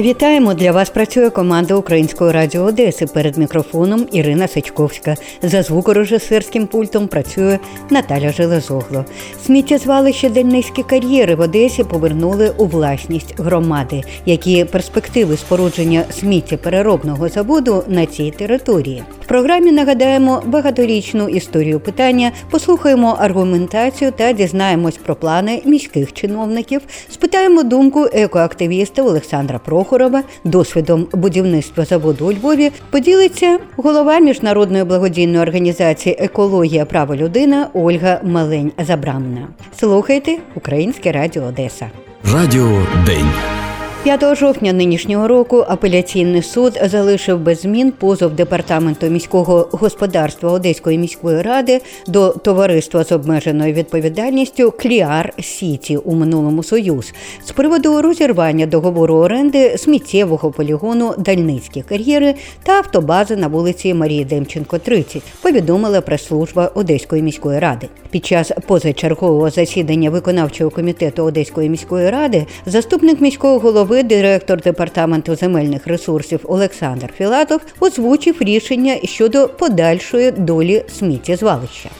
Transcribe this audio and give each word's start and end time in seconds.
Вітаємо 0.00 0.54
для 0.54 0.72
вас. 0.72 0.90
Працює 0.90 1.30
команда 1.30 1.74
Української 1.74 2.32
радіо 2.32 2.62
Одеси. 2.62 3.06
Перед 3.06 3.38
мікрофоном 3.38 4.06
Ірина 4.12 4.48
Сачковська. 4.48 5.16
За 5.42 5.62
звукорежисерським 5.62 6.66
пультом 6.66 7.08
працює 7.08 7.58
Наталя 7.90 8.32
Железогло. 8.32 9.04
Сміттєзвалище 9.46 10.28
Дальнизькі 10.28 10.82
кар'єри 10.82 11.34
в 11.34 11.40
Одесі 11.40 11.84
повернули 11.84 12.52
у 12.58 12.66
власність 12.66 13.40
громади, 13.40 14.02
які 14.26 14.64
перспективи 14.64 15.36
спорудження 15.36 16.04
сміттєпереробного 16.10 17.28
заводу 17.28 17.84
на 17.88 18.06
цій 18.06 18.30
території. 18.30 19.02
В 19.22 19.26
програмі 19.26 19.72
нагадаємо 19.72 20.42
багаторічну 20.46 21.28
історію 21.28 21.80
питання, 21.80 22.32
послухаємо 22.50 23.16
аргументацію 23.18 24.12
та 24.12 24.32
дізнаємось 24.32 24.96
про 24.96 25.14
плани 25.14 25.62
міських 25.64 26.12
чиновників. 26.12 26.80
Спитаємо 27.10 27.62
думку 27.62 28.06
екоактивіста 28.12 29.02
Олександра 29.02 29.58
Про. 29.58 29.87
Прохорова 29.88 30.22
досвідом 30.44 31.06
будівництва 31.12 31.84
заводу 31.84 32.26
у 32.26 32.32
Львові 32.32 32.70
поділиться 32.90 33.58
голова 33.76 34.18
міжнародної 34.18 34.84
благодійної 34.84 35.38
організації 35.38 36.16
Екологія 36.18 36.84
право 36.84 37.16
людина 37.16 37.68
Ольга 37.74 38.20
Малень 38.24 38.72
Забрамна. 38.78 39.48
Слухайте 39.78 40.38
Українське 40.54 41.12
Радіо 41.12 41.42
Одеса. 41.42 41.90
Радіо 42.34 42.86
День. 43.06 43.57
5 44.02 44.36
жовтня 44.36 44.72
нинішнього 44.72 45.28
року 45.28 45.64
апеляційний 45.68 46.42
суд 46.42 46.80
залишив 46.84 47.40
без 47.40 47.60
змін 47.60 47.92
позов 47.92 48.32
департаменту 48.32 49.06
міського 49.06 49.68
господарства 49.72 50.52
Одеської 50.52 50.98
міської 50.98 51.42
ради 51.42 51.80
до 52.06 52.28
товариства 52.28 53.04
з 53.04 53.12
обмеженою 53.12 53.72
відповідальністю 53.72 54.70
Кліар 54.78 55.32
Сіті 55.42 55.96
у 55.96 56.14
минулому 56.14 56.62
союз 56.62 57.12
з 57.44 57.50
приводу 57.50 58.02
розірвання 58.02 58.66
договору 58.66 59.14
оренди 59.14 59.78
сміттєвого 59.78 60.50
полігону 60.50 61.14
Дальницькі 61.18 61.82
кар'єри 61.82 62.34
та 62.62 62.72
автобази 62.72 63.36
на 63.36 63.48
вулиці 63.48 63.94
Марії 63.94 64.24
Демченко, 64.24 64.78
30, 64.78 65.22
повідомила 65.42 66.00
прес-служба 66.00 66.70
Одеської 66.74 67.22
міської 67.22 67.58
ради. 67.58 67.88
Під 68.10 68.26
час 68.26 68.52
позачергового 68.66 69.50
засідання 69.50 70.10
виконавчого 70.10 70.70
комітету 70.70 71.24
Одеської 71.24 71.68
міської 71.68 72.10
ради 72.10 72.46
заступник 72.66 73.20
міського 73.20 73.58
голови 73.58 73.87
директор 73.88 74.60
департаменту 74.62 75.34
земельних 75.34 75.86
ресурсів 75.86 76.40
Олександр 76.44 77.12
Філатов 77.16 77.60
озвучив 77.80 78.36
рішення 78.40 78.96
щодо 79.04 79.48
подальшої 79.48 80.30
долі 80.30 80.84
сміттєзвалища. 80.98 81.90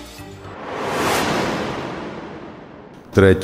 3 3.19 3.37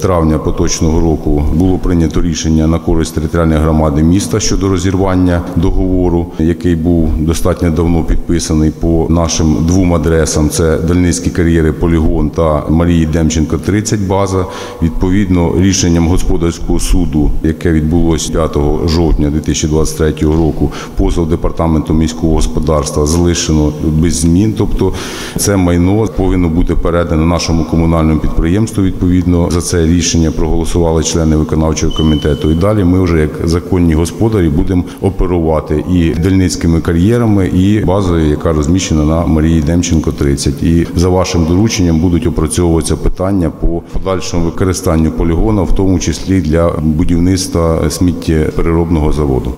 травня 0.00 0.38
поточного 0.38 1.00
року 1.00 1.44
було 1.54 1.78
прийнято 1.78 2.22
рішення 2.22 2.66
на 2.66 2.78
користь 2.78 3.14
територіальної 3.14 3.60
громади 3.60 4.02
міста 4.02 4.40
щодо 4.40 4.68
розірвання 4.68 5.42
договору, 5.56 6.26
який 6.38 6.76
був 6.76 7.16
достатньо 7.18 7.70
давно 7.70 8.04
підписаний 8.04 8.70
по 8.70 9.06
нашим 9.10 9.56
двом 9.66 9.94
адресам: 9.94 10.50
це 10.50 10.78
Дальницькі 10.78 11.30
кар'єри, 11.30 11.72
полігон 11.72 12.30
та 12.30 12.62
Марії 12.68 13.06
Демченко, 13.06 13.58
30 13.58 14.00
база. 14.00 14.44
Відповідно, 14.82 15.52
рішенням 15.58 16.08
господарського 16.08 16.80
суду, 16.80 17.30
яке 17.42 17.72
відбулося 17.72 18.32
5 18.32 18.56
жовтня 18.88 19.30
2023 19.30 20.14
року, 20.20 20.72
позов 20.96 21.28
департаменту 21.28 21.94
міського 21.94 22.34
господарства 22.34 23.06
залишено 23.06 23.72
без 23.84 24.14
змін. 24.14 24.54
Тобто, 24.58 24.92
це 25.36 25.56
майно 25.56 26.06
повинно 26.16 26.48
бути 26.48 26.74
передане 26.74 27.26
нашому 27.26 27.64
комунальному 27.64 28.20
підприємству 28.20 28.84
відповідно 28.84 29.05
за 29.50 29.60
це 29.60 29.86
рішення 29.86 30.30
проголосували 30.30 31.02
члени 31.02 31.36
виконавчого 31.36 31.96
комітету. 31.96 32.50
І 32.50 32.54
далі 32.54 32.84
ми 32.84 33.00
вже 33.02 33.20
як 33.20 33.30
законні 33.44 33.94
господарі 33.94 34.48
будемо 34.48 34.84
оперувати 35.00 35.84
і 35.92 36.10
дальницькими 36.10 36.80
кар'єрами, 36.80 37.46
і 37.46 37.80
базою, 37.84 38.28
яка 38.28 38.52
розміщена 38.52 39.04
на 39.04 39.26
Марії 39.26 39.60
Демченко, 39.62 40.12
30. 40.12 40.62
І 40.62 40.86
за 40.96 41.08
вашим 41.08 41.44
дорученням 41.44 41.98
будуть 42.00 42.26
опрацьовуватися 42.26 42.96
питання 42.96 43.50
по 43.50 43.82
подальшому 43.92 44.44
використанню 44.44 45.10
полігону, 45.10 45.64
в 45.64 45.74
тому 45.74 45.98
числі 45.98 46.40
для 46.40 46.72
будівництва 46.82 47.90
сміттєпереробного 47.90 49.12
заводу. 49.12 49.52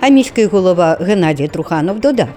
А 0.00 0.08
міський 0.08 0.46
голова 0.46 0.98
Геннадій 1.00 1.48
Труханов 1.48 2.00
додав. 2.00 2.28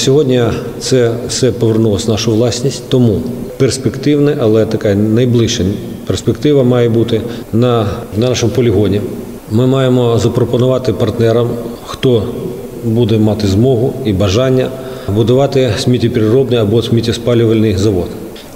Сьогодні 0.00 0.42
це 0.78 1.12
все 1.28 1.52
повернулося 1.52 2.06
в 2.06 2.10
нашу 2.10 2.32
власність, 2.32 2.82
тому 2.88 3.20
перспективне, 3.56 4.36
але 4.40 4.66
така 4.66 4.94
найближча 4.94 5.64
перспектива 6.06 6.62
має 6.64 6.88
бути 6.88 7.20
на, 7.52 7.86
на 8.16 8.28
нашому 8.28 8.52
полігоні. 8.52 9.00
Ми 9.50 9.66
маємо 9.66 10.18
запропонувати 10.18 10.92
партнерам, 10.92 11.50
хто 11.86 12.22
буде 12.84 13.18
мати 13.18 13.46
змогу 13.46 13.92
і 14.04 14.12
бажання 14.12 14.68
будувати 15.08 15.72
сміттєпереробний 15.78 16.58
або 16.58 16.82
сміттєспалювальний 16.82 17.76
завод. 17.76 18.08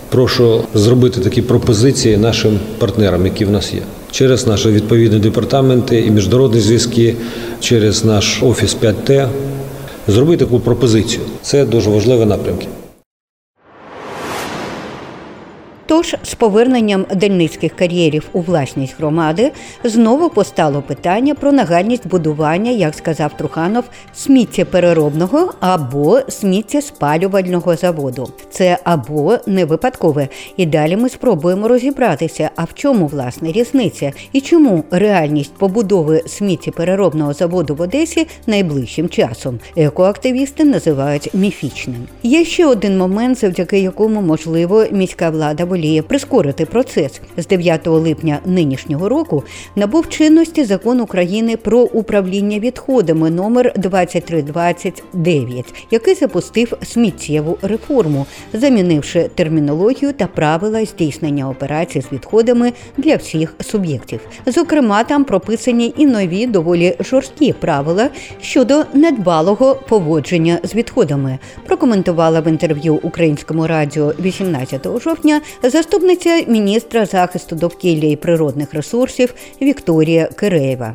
Прошу 0.09 0.61
зробити 0.75 1.21
такі 1.21 1.43
пропозиції 1.43 2.17
нашим 2.17 2.59
партнерам, 2.79 3.25
які 3.25 3.45
в 3.45 3.51
нас 3.51 3.75
є, 3.75 3.81
через 4.11 4.47
наші 4.47 4.69
відповідні 4.69 5.19
департаменти 5.19 6.01
і 6.01 6.11
міжнародні 6.11 6.61
зв'язки, 6.61 7.15
через 7.61 8.05
наш 8.05 8.43
офіс 8.43 8.77
5Т 8.83 9.29
зробити 10.09 10.45
таку 10.45 10.61
пропозицію. 10.61 11.23
Це 11.43 11.65
дуже 11.65 11.91
важливі 11.91 12.25
напрямки. 12.25 12.67
Тож 15.87 16.17
з 16.23 16.35
поверненням 16.35 17.07
дальницьких 17.15 17.77
кар'єрів 17.77 18.29
у 18.33 18.41
власність 18.41 18.95
громади 18.99 19.53
знову 19.85 20.31
постало 20.31 20.83
питання 20.83 21.35
про 21.35 21.53
нагальність 21.53 22.07
будування, 22.07 22.71
як 22.71 22.95
сказав 22.95 23.37
Труханов, 23.37 23.85
сміттєпереробного 24.15 25.55
або 25.61 26.21
сміттєспалювального 26.29 27.77
заводу. 27.77 28.29
Це 28.51 28.79
або 28.85 29.39
не 29.47 29.65
випадкове. 29.65 30.29
І 30.57 30.67
далі 30.67 30.97
ми 30.97 31.09
спробуємо 31.09 31.69
розібратися, 31.69 32.51
а 32.57 32.65
в 32.65 32.75
чому 32.75 33.07
власне 33.07 33.53
різниця 33.53 34.13
і 34.33 34.41
чому 34.41 34.85
реальність 34.91 35.55
побудови 35.59 36.23
сміттєпереробного 36.27 37.33
заводу 37.33 37.75
в 37.75 37.81
Одесі 37.81 38.27
найближчим 38.47 39.09
часом 39.09 39.59
екоактивісти 39.77 40.65
називають 40.65 41.35
міфічним. 41.35 42.07
Є 42.23 42.45
ще 42.45 42.67
один 42.67 42.99
момент, 42.99 43.39
завдяки 43.39 43.79
якому 43.79 44.23
можливо 44.23 44.85
міська 44.91 45.31
влада 45.31 45.67
воліє 45.75 46.03
прискорити 46.03 46.67
процес. 46.67 47.21
З 47.37 47.47
9 47.47 47.87
липня 47.87 48.39
нинішнього 48.45 49.09
року 49.09 49.45
набув 49.77 50.09
чинності 50.09 50.65
закон 50.65 51.01
України 51.01 51.57
про 51.57 51.81
управління 51.81 52.59
відходами 52.59 53.31
номер 53.31 53.73
2329, 53.77 55.87
який 55.91 56.15
запустив 56.15 56.73
сміттєву 56.83 57.59
реформу, 57.63 58.27
замінивши 58.53 59.31
термінологію 59.35 60.13
та 60.13 60.27
правила 60.27 60.85
здійснення 60.85 61.51
операцій 61.51 62.01
з 62.01 62.13
відходами 62.13 62.73
для 62.97 63.17
всіх 63.17 63.55
суб'єктів. 63.61 64.21
Зокрема, 64.47 65.05
там 65.05 65.25
прописані 65.25 65.95
і 65.97 66.07
нові 66.07 66.47
доволі 66.47 66.97
жорсткі 67.01 67.53
правила 67.53 68.09
щодо 68.41 68.85
недбалого 68.95 69.77
поводження 69.89 70.59
з 70.63 70.75
відходами. 70.75 71.39
Прокоментувала 71.67 72.41
в 72.41 72.49
інтерв'ю 72.49 73.01
українському 73.03 73.67
радіо 73.67 74.13
18 74.21 75.01
жовтня 75.01 75.41
заступниця 75.71 76.45
міністра 76.49 77.07
захисту 77.07 77.57
довкілля 77.57 78.07
і 78.07 78.17
природних 78.17 78.75
ресурсів 78.75 79.35
Вікторія 79.63 80.27
Киреєва. 80.27 80.95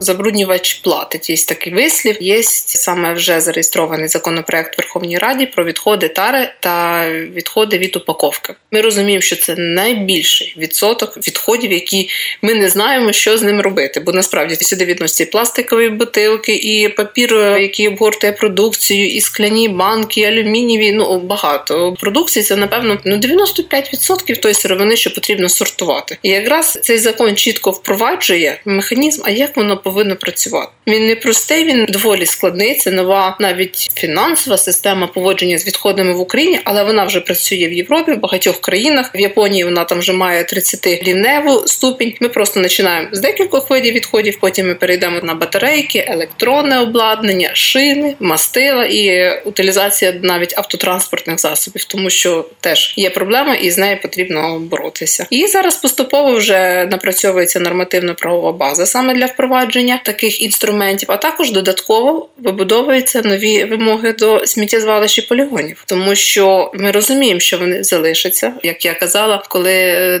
Забруднювач 0.00 0.74
платить. 0.74 1.30
Є 1.30 1.36
такий 1.36 1.72
вислів. 1.72 2.16
Є 2.20 2.42
саме 2.42 3.12
вже 3.12 3.40
зареєстрований 3.40 4.08
законопроект 4.08 4.74
в 4.74 4.82
Верховній 4.82 5.18
Раді 5.18 5.46
про 5.46 5.64
відходи 5.64 6.08
тари 6.08 6.52
та 6.60 7.06
відходи 7.10 7.78
від 7.78 7.96
упаковки. 7.96 8.54
Ми 8.72 8.80
розуміємо, 8.80 9.20
що 9.20 9.36
це 9.36 9.54
найбільший 9.56 10.54
відсоток 10.58 11.16
відходів, 11.16 11.72
які 11.72 12.08
ми 12.42 12.54
не 12.54 12.68
знаємо, 12.68 13.12
що 13.12 13.38
з 13.38 13.42
ним 13.42 13.60
робити. 13.60 14.00
Бо 14.00 14.12
насправді 14.12 14.54
сюди 14.54 14.84
відносяться 14.84 15.24
і 15.24 15.26
пластикові 15.26 15.88
бутилки, 15.88 16.54
і 16.54 16.88
папір, 16.88 17.34
який 17.60 17.88
обгортує 17.88 18.32
продукцію, 18.32 19.08
і 19.10 19.20
скляні 19.20 19.68
банки, 19.68 20.20
і 20.20 20.24
алюмінієві. 20.24 20.92
Ну 20.92 21.20
багато 21.20 21.94
продукції. 22.00 22.42
Це 22.42 22.56
напевно 22.56 22.98
ну 23.04 23.16
95% 23.16 24.40
тої 24.40 24.54
сировини, 24.54 24.96
що 24.96 25.14
потрібно 25.14 25.48
сортувати. 25.48 26.18
І 26.22 26.28
якраз 26.28 26.78
цей 26.82 26.98
закон 26.98 27.36
чітко 27.36 27.70
впроваджує 27.70 28.60
механізм, 28.64 29.22
а 29.24 29.30
як 29.30 29.56
воно 29.56 29.76
повинно 29.86 30.16
працювати. 30.16 30.68
Він 30.86 31.06
не 31.06 31.16
простий, 31.16 31.64
він 31.64 31.84
доволі 31.88 32.26
складний. 32.26 32.74
Це 32.74 32.90
нова 32.90 33.36
навіть 33.40 33.90
фінансова 33.94 34.58
система 34.58 35.06
поводження 35.06 35.58
з 35.58 35.66
відходами 35.66 36.12
в 36.12 36.20
Україні, 36.20 36.60
але 36.64 36.84
вона 36.84 37.04
вже 37.04 37.20
працює 37.20 37.68
в 37.68 37.72
Європі, 37.72 38.12
в 38.12 38.20
багатьох 38.20 38.60
країнах. 38.60 39.14
В 39.14 39.20
Японії 39.20 39.64
вона 39.64 39.84
там 39.84 39.98
вже 39.98 40.12
має 40.12 40.44
30 40.44 40.86
рівневу 40.86 41.62
ступінь. 41.66 42.14
Ми 42.20 42.28
просто 42.28 42.62
починаємо 42.62 43.08
з 43.12 43.20
декількох 43.20 43.70
видів 43.70 43.94
відходів. 43.94 44.38
Потім 44.40 44.66
ми 44.66 44.74
перейдемо 44.74 45.20
на 45.22 45.34
батарейки, 45.34 46.04
електронне 46.08 46.78
обладнання, 46.78 47.50
шини, 47.54 48.14
мастила 48.20 48.84
і 48.84 49.32
утилізація 49.44 50.14
навіть 50.22 50.58
автотранспортних 50.58 51.38
засобів, 51.40 51.84
тому 51.84 52.10
що 52.10 52.46
теж 52.60 52.94
є 52.96 53.10
проблема, 53.10 53.54
і 53.54 53.70
з 53.70 53.78
нею 53.78 53.98
потрібно 54.02 54.58
боротися. 54.58 55.26
І 55.30 55.46
зараз 55.46 55.76
поступово 55.76 56.36
вже 56.36 56.88
напрацьовується 56.90 57.60
нормативно-правова 57.60 58.52
база 58.52 58.86
саме 58.86 59.14
для 59.14 59.26
впровадження 59.26 59.75
таких 60.04 60.42
інструментів, 60.42 61.10
а 61.12 61.16
також 61.16 61.52
додатково 61.52 62.28
вибудовуються 62.38 63.22
нові 63.22 63.64
вимоги 63.64 64.12
до 64.12 64.46
сміттєзвалищ 64.46 65.18
і 65.18 65.22
полігонів, 65.22 65.82
тому 65.86 66.14
що 66.14 66.70
ми 66.74 66.90
розуміємо, 66.90 67.40
що 67.40 67.58
вони 67.58 67.84
залишаться. 67.84 68.52
Як 68.62 68.84
я 68.84 68.94
казала, 68.94 69.42
коли 69.48 69.72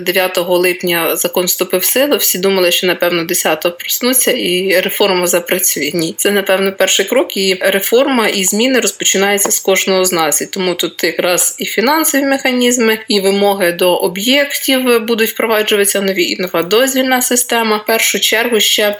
9 0.02 0.38
липня 0.38 1.16
закон 1.16 1.46
вступив 1.46 1.80
в 1.80 1.84
силу, 1.84 2.16
всі 2.16 2.38
думали, 2.38 2.70
що 2.70 2.86
напевно 2.86 3.22
10-го 3.22 3.70
проснуться 3.70 4.30
і 4.30 4.80
реформа 4.80 5.26
запрацює. 5.26 5.90
Ні, 5.94 6.14
це 6.16 6.30
напевно 6.30 6.72
перший 6.72 7.06
крок. 7.06 7.36
І 7.36 7.58
реформа 7.60 8.28
і 8.28 8.44
зміни 8.44 8.80
розпочинаються 8.80 9.50
з 9.50 9.58
кожного 9.58 10.04
з 10.04 10.12
нас. 10.12 10.42
І 10.42 10.46
тому 10.46 10.74
тут 10.74 11.04
якраз 11.04 11.56
і 11.58 11.64
фінансові 11.64 12.22
механізми, 12.22 12.98
і 13.08 13.20
вимоги 13.20 13.72
до 13.72 13.96
об'єктів 13.96 15.06
будуть 15.06 15.30
впроваджуватися 15.30 16.00
нові 16.00 16.24
і 16.24 16.36
нова 16.40 16.62
дозвільна 16.62 17.22
система. 17.22 17.76
В 17.76 17.86
першу 17.86 18.20
чергу 18.20 18.60
ще 18.60 18.96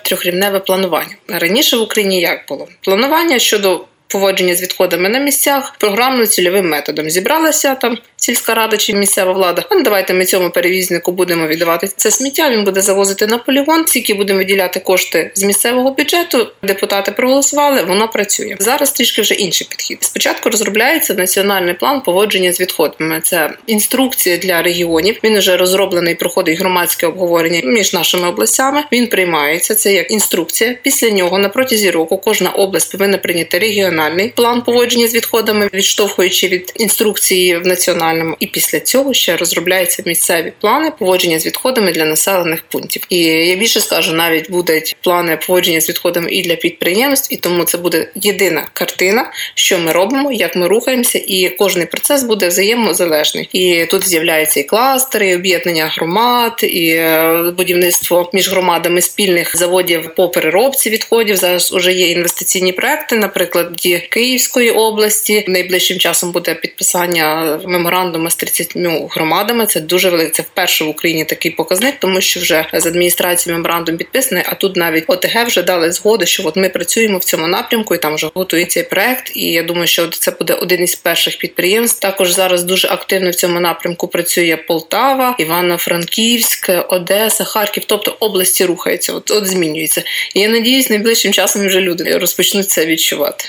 трьохрівневе 0.47 0.61
планування. 0.61 1.17
Раніше 1.29 1.77
в 1.77 1.83
Україні 1.83 2.21
як 2.21 2.45
було? 2.49 2.69
Планування 2.81 3.39
щодо 3.39 3.85
поводження 4.09 4.55
з 4.55 4.63
відходами 4.63 5.09
на 5.09 5.19
місцях 5.19 5.77
програмно-цільовим 5.81 6.63
методом. 6.63 7.11
Зібралася 7.11 7.75
там 7.75 7.99
сільська 8.17 8.55
рада 8.55 8.77
чи 8.77 8.95
місцева 8.95 9.33
влада. 9.33 9.65
Ну, 9.71 9.83
давайте 9.83 10.15
ми 10.15 10.25
цьому 10.25 10.51
перевізнику 10.51 11.13
будемо 11.13 11.47
віддавати 11.47 11.89
це 11.97 12.11
сміття. 12.11 12.51
Він 12.51 12.65
буде 12.65 12.81
завозити 12.81 13.27
на 13.27 13.39
полігон. 13.39 13.87
Скільки 13.87 14.15
будемо 14.15 14.39
виділяти 14.39 14.81
кошти 14.81 15.31
з 15.35 15.43
місцевого 15.43 15.91
бюджету. 15.91 16.49
Депутати 16.63 17.13
проголосували, 17.13 17.83
воно 17.83 18.09
працює. 18.09 18.57
Зараз 18.59 18.93
трішки 18.93 19.23
вже 19.23 19.35
інший 19.35 19.67
підхід. 19.71 19.99
Спочатку 20.01 20.51
розробляється 20.51 21.15
національний 21.15 21.75
план 21.75 22.01
поводження 22.01 22.53
з 22.53 22.61
відходами. 22.61 23.21
Це 23.25 23.51
інструкція 23.67 24.37
для 24.37 24.63
регіонів. 24.63 25.19
Він 25.25 25.39
вже 25.39 25.57
розроблений, 25.57 26.15
проходить 26.15 26.59
громадське 26.59 27.07
обговорення 27.07 27.61
між 27.65 27.93
нашими 27.93 28.29
областями. 28.29 28.85
Він 28.93 29.07
приймається. 29.07 29.75
Це 29.75 29.93
як 29.93 30.11
інструкція. 30.11 30.79
Після 30.83 31.11
нього 31.11 31.39
на 31.39 31.49
протязі 31.49 31.91
року 31.91 32.19
кожна 32.19 32.51
область 32.51 32.93
повинна 32.93 33.19
прийняти 33.19 33.59
регіональний 33.97 34.29
план 34.29 34.63
поводження 34.63 35.09
з 35.09 35.15
відходами, 35.15 35.71
відштовхуючи 35.75 36.49
від 36.49 36.73
інструкції 36.77 37.59
в 37.59 37.67
національному. 37.67 38.37
І 38.41 38.47
після 38.47 38.81
цього 38.81 39.15
ще 39.15 39.37
розробляються 39.37 40.03
місцеві 40.07 40.53
плани 40.61 40.93
поводження 40.99 41.39
з 41.39 41.47
відходами 41.47 41.93
для 41.93 42.05
населених 42.05 42.63
пунктів. 42.63 43.03
І 43.09 43.19
я 43.25 43.57
більше 43.57 43.81
скажу, 43.81 44.13
навіть 44.13 44.51
будуть 44.51 44.97
плани 45.01 45.39
поводження 45.47 45.81
з 45.81 45.89
відходами 45.89 46.31
і 46.31 46.43
для 46.43 46.57
підприємств, 46.57 47.35
і 47.35 47.37
тому 47.37 47.65
це 47.65 47.79
буде 47.79 48.09
єдина 48.15 48.67
картина, 48.73 49.33
що 49.55 49.79
ми 49.79 49.93
робимо, 49.93 50.33
як 50.33 50.57
ми 50.57 50.67
рухаємося, 50.67 51.21
і 51.27 51.49
кожний 51.49 51.87
процес 51.87 52.23
буде 52.23 52.49
взаємозалежний. 52.49 53.49
І 53.53 53.87
тут 53.91 54.09
з'являються 54.09 54.61
і 54.61 54.63
кластери, 54.63 55.29
і 55.29 55.35
об'єднання 55.35 55.87
громад, 55.87 56.61
і 56.63 56.89
е, 56.89 57.53
будівництво 57.57 58.31
між 58.33 58.51
громадами 58.51 59.01
спільних 59.01 59.57
заводів 59.57 60.15
по 60.15 60.29
переробці 60.29 60.91
відходів. 60.91 61.37
Зараз 61.37 61.73
вже 61.73 61.93
є 61.93 62.11
інвестиційні 62.11 62.73
проекти, 62.73 63.17
наприклад, 63.17 63.73
Київської 63.95 64.71
області. 64.71 65.45
Найближчим 65.49 65.99
часом 65.99 66.33
буде 66.33 66.55
підписання 66.55 67.59
меморандуму 67.67 68.31
з 68.31 68.37
30 68.37 68.73
громадами. 69.11 69.67
Це 69.67 69.81
дуже 69.81 70.11
велике. 70.11 70.31
Це 70.31 70.43
вперше 70.43 70.85
в 70.85 70.89
Україні 70.89 71.25
такий 71.25 71.51
показник, 71.51 71.95
тому 71.99 72.21
що 72.21 72.41
вже 72.41 72.67
з 72.73 72.87
адміністрації 72.87 73.53
меморандум 73.53 73.97
підписаний. 73.97 74.45
А 74.47 74.55
тут 74.55 74.77
навіть 74.77 75.05
ОТГ 75.07 75.47
вже 75.47 75.63
дали 75.63 75.93
згоду, 75.93 76.27
що 76.27 76.43
от 76.47 76.57
ми 76.57 76.69
працюємо 76.69 77.19
в 77.19 77.25
цьому 77.25 77.47
напрямку, 77.47 77.95
і 77.95 77.99
там 77.99 78.15
вже 78.15 78.31
готується 78.35 78.83
проект. 78.83 79.37
І 79.37 79.45
я 79.53 79.63
думаю, 79.63 79.87
що 79.87 80.09
це 80.09 80.31
буде 80.31 80.55
один 80.55 80.83
із 80.83 80.95
перших 80.95 81.39
підприємств. 81.39 82.01
Також 82.01 82.31
зараз 82.31 82.63
дуже 82.63 82.89
активно 82.89 83.31
в 83.31 83.35
цьому 83.35 83.61
напрямку 83.61 84.09
працює 84.09 84.57
Полтава, 84.69 85.37
Івано-Франківськ, 85.39 86.71
Одеса, 86.89 87.45
Харків, 87.45 87.85
тобто 87.87 88.17
області 88.21 88.65
рухаються, 88.65 89.13
от 89.13 89.31
от 89.31 89.47
змінюється. 89.47 90.03
І 90.35 90.41
я 90.41 90.49
надіюсь, 90.49 90.91
найближчим 90.91 91.33
часом 91.33 91.67
вже 91.67 91.81
люди 91.81 92.19
розпочнуть 92.19 92.71
це 92.71 92.87
відчувати. 92.87 93.45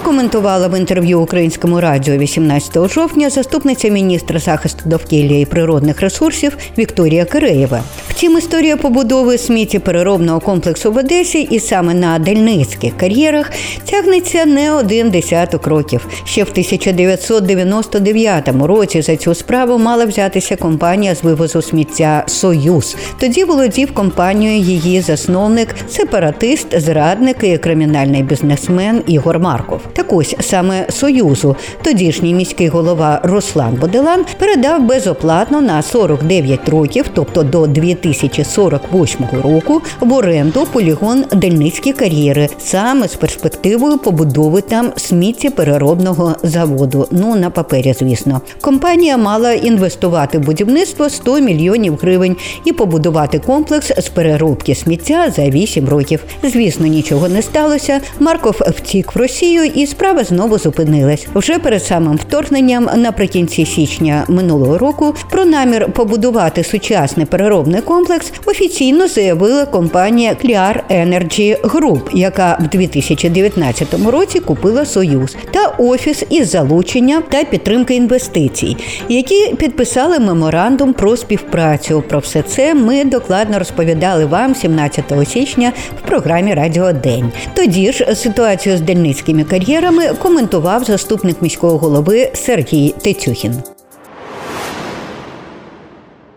Прокоментувала 0.00 0.68
в 0.68 0.78
інтерв'ю 0.78 1.20
українському 1.20 1.80
радіо 1.80 2.16
18 2.16 2.88
жовтня 2.88 3.30
заступниця 3.30 3.88
міністра 3.88 4.38
захисту 4.38 4.82
довкілля 4.88 5.34
і 5.34 5.44
природних 5.44 6.00
ресурсів 6.00 6.56
Вікторія 6.78 7.24
Киреєва. 7.24 7.82
Втім, 8.08 8.38
історія 8.38 8.76
побудови 8.76 9.38
сміттєпереробного 9.38 10.40
комплексу 10.40 10.92
в 10.92 10.96
Одесі 10.96 11.40
і 11.40 11.60
саме 11.60 11.94
на 11.94 12.18
дальницьких 12.18 12.96
кар'єрах 12.96 13.50
тягнеться 13.84 14.46
не 14.46 14.72
один 14.72 15.10
десяток 15.10 15.66
років. 15.66 16.06
Ще 16.24 16.44
в 16.44 16.48
1999 16.50 18.48
році 18.48 19.02
за 19.02 19.16
цю 19.16 19.34
справу 19.34 19.78
мала 19.78 20.04
взятися 20.04 20.56
компанія 20.56 21.14
з 21.14 21.22
вивозу 21.22 21.62
сміття 21.62 22.24
Союз. 22.26 22.96
Тоді 23.18 23.44
володів 23.44 23.94
компанією 23.94 24.60
її 24.60 25.00
засновник, 25.00 25.68
сепаратист, 25.88 26.80
зрадник 26.80 27.36
і 27.42 27.58
кримінальний 27.58 28.22
бізнесмен 28.22 29.02
Ігор 29.06 29.38
Марков. 29.38 29.80
Так 29.92 30.12
ось 30.12 30.36
саме 30.40 30.86
Союзу 30.90 31.56
тодішній 31.82 32.34
міський 32.34 32.68
голова 32.68 33.20
Руслан 33.22 33.74
Боделан 33.74 34.24
передав 34.38 34.82
безоплатно 34.82 35.60
на 35.60 35.82
49 35.82 36.68
років, 36.68 37.04
тобто 37.14 37.42
до 37.42 37.66
2048 37.66 39.26
року, 39.42 39.82
в 40.00 40.12
оренду 40.12 40.66
полігон 40.72 41.24
Дельницькі 41.32 41.92
кар'єри, 41.92 42.48
саме 42.58 43.08
з 43.08 43.14
перспективою 43.14 43.98
побудови 43.98 44.60
там 44.60 44.92
сміттєпереробного 44.96 46.34
заводу. 46.42 47.08
Ну 47.10 47.36
на 47.36 47.50
папері, 47.50 47.94
звісно, 47.98 48.40
компанія 48.60 49.16
мала 49.16 49.52
інвестувати 49.52 50.38
в 50.38 50.40
будівництво 50.40 51.10
100 51.10 51.40
мільйонів 51.40 51.98
гривень 52.02 52.36
і 52.64 52.72
побудувати 52.72 53.38
комплекс 53.38 53.92
з 53.98 54.08
переробки 54.08 54.74
сміття 54.74 55.32
за 55.36 55.50
8 55.50 55.88
років. 55.88 56.24
Звісно, 56.42 56.86
нічого 56.86 57.28
не 57.28 57.42
сталося. 57.42 58.00
Марков 58.18 58.60
втік 58.60 59.14
в 59.14 59.18
Росію 59.18 59.64
і 59.80 59.86
справа 59.86 60.24
знову 60.24 60.58
зупинилась. 60.58 61.26
Вже 61.34 61.58
перед 61.58 61.84
самим 61.84 62.16
вторгненням, 62.16 62.90
наприкінці 62.96 63.66
січня 63.66 64.24
минулого 64.28 64.78
року, 64.78 65.14
про 65.30 65.44
намір 65.44 65.92
побудувати 65.92 66.64
сучасний 66.64 67.26
переробний 67.26 67.80
комплекс 67.80 68.32
офіційно 68.46 69.08
заявила 69.08 69.66
компанія 69.66 70.36
Clear 70.44 70.80
Energy 70.90 71.60
Group, 71.60 72.00
яка 72.14 72.58
в 72.60 72.68
2019 72.68 74.06
році 74.06 74.40
купила 74.40 74.84
Союз 74.84 75.36
та 75.50 75.66
офіс 75.66 76.22
із 76.30 76.50
залучення 76.50 77.22
та 77.30 77.44
підтримки 77.44 77.94
інвестицій, 77.94 78.76
які 79.08 79.54
підписали 79.54 80.18
меморандум 80.18 80.92
про 80.92 81.16
співпрацю. 81.16 82.04
Про 82.08 82.18
все 82.18 82.42
це 82.42 82.74
ми 82.74 83.04
докладно 83.04 83.58
розповідали 83.58 84.24
вам 84.24 84.54
17 84.54 85.04
січня 85.28 85.72
в 86.04 86.08
програмі 86.08 86.54
Радіо 86.54 86.92
День. 86.92 87.32
Тоді 87.54 87.92
ж 87.92 88.14
ситуацію 88.14 88.76
з 88.76 88.80
дельницькими 88.80 89.44
кар'єрами 89.44 89.69
коментував 90.14 90.84
заступник 90.84 91.42
міського 91.42 91.78
голови 91.78 92.30
Сергій 92.34 92.94
Тетюхін. 93.02 93.54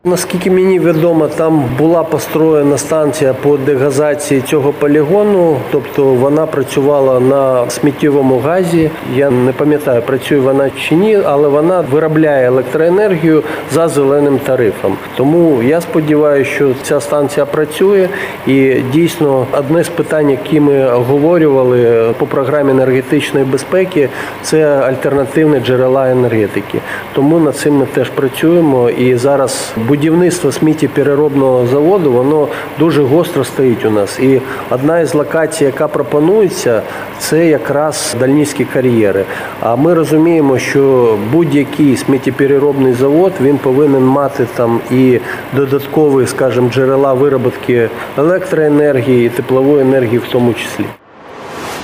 Наскільки 0.06 0.52
мені 0.52 0.80
відомо, 0.80 1.28
там 1.28 1.64
була 1.78 2.04
построєна 2.04 2.78
станція 2.78 3.34
по 3.34 3.58
дегазації 3.58 4.42
цього 4.42 4.74
полігону, 4.74 5.58
тобто 5.72 6.06
вона 6.06 6.46
працювала 6.46 7.20
на 7.20 7.70
сміттєвому 7.70 8.40
газі. 8.40 8.90
Я 9.16 9.30
не 9.30 9.52
пам'ятаю, 9.52 10.02
працює 10.02 10.40
вона 10.40 10.70
чи 10.70 10.96
ні, 10.96 11.20
але 11.26 11.48
вона 11.48 11.82
виробляє 11.82 12.48
електроенергію 12.48 13.44
за 13.72 13.88
зеленим 13.88 14.40
тарифом. 14.40 14.98
Тому 15.16 15.64
я 15.64 15.82
сподіваюся, 15.82 16.52
що 16.52 16.72
ця 16.84 17.02
станція 17.02 17.46
працює, 17.46 18.10
і 18.48 18.76
дійсно 18.94 19.46
одне 19.52 19.84
з 19.84 19.90
питань, 19.90 20.30
які 20.30 20.60
ми 20.60 20.92
обговорювали 20.92 22.10
по 22.18 22.26
програмі 22.26 22.72
енергетичної 22.72 23.46
безпеки, 23.46 24.10
це 24.42 24.66
альтернативні 24.66 25.60
джерела 25.60 26.10
енергетики. 26.10 26.80
Тому 27.14 27.40
над 27.40 27.56
цим 27.58 27.76
ми 27.76 27.86
теж 27.86 28.10
працюємо 28.10 28.90
і 28.90 29.16
зараз 29.16 29.74
будівництво 29.94 30.52
сміттєпереробного 30.52 31.68
заводу 31.68 32.12
воно 32.12 32.48
дуже 32.80 33.04
гостро 33.04 33.44
стоїть 33.44 33.86
у 33.86 33.92
нас. 33.92 34.20
І 34.20 34.42
одна 34.70 35.00
із 35.00 35.14
локацій, 35.14 35.64
яка 35.66 35.88
пропонується, 35.88 36.82
це 37.20 37.46
якраз 37.46 38.16
дальнівські 38.20 38.66
кар'єри. 38.66 39.26
А 39.60 39.76
ми 39.76 39.94
розуміємо, 39.94 40.58
що 40.58 41.16
будь-який 41.32 41.98
сміттєпереробний 41.98 42.94
завод 42.94 43.34
він 43.42 43.58
повинен 43.58 44.04
мати 44.04 44.48
там 44.56 44.80
і 44.92 45.20
додаткові, 45.56 46.28
скажімо, 46.28 46.70
джерела 46.70 47.14
вироботки 47.14 47.90
електроенергії, 48.18 49.26
і 49.26 49.30
теплової 49.30 49.82
енергії 49.82 50.18
в 50.18 50.28
тому 50.32 50.54
числі. 50.54 50.86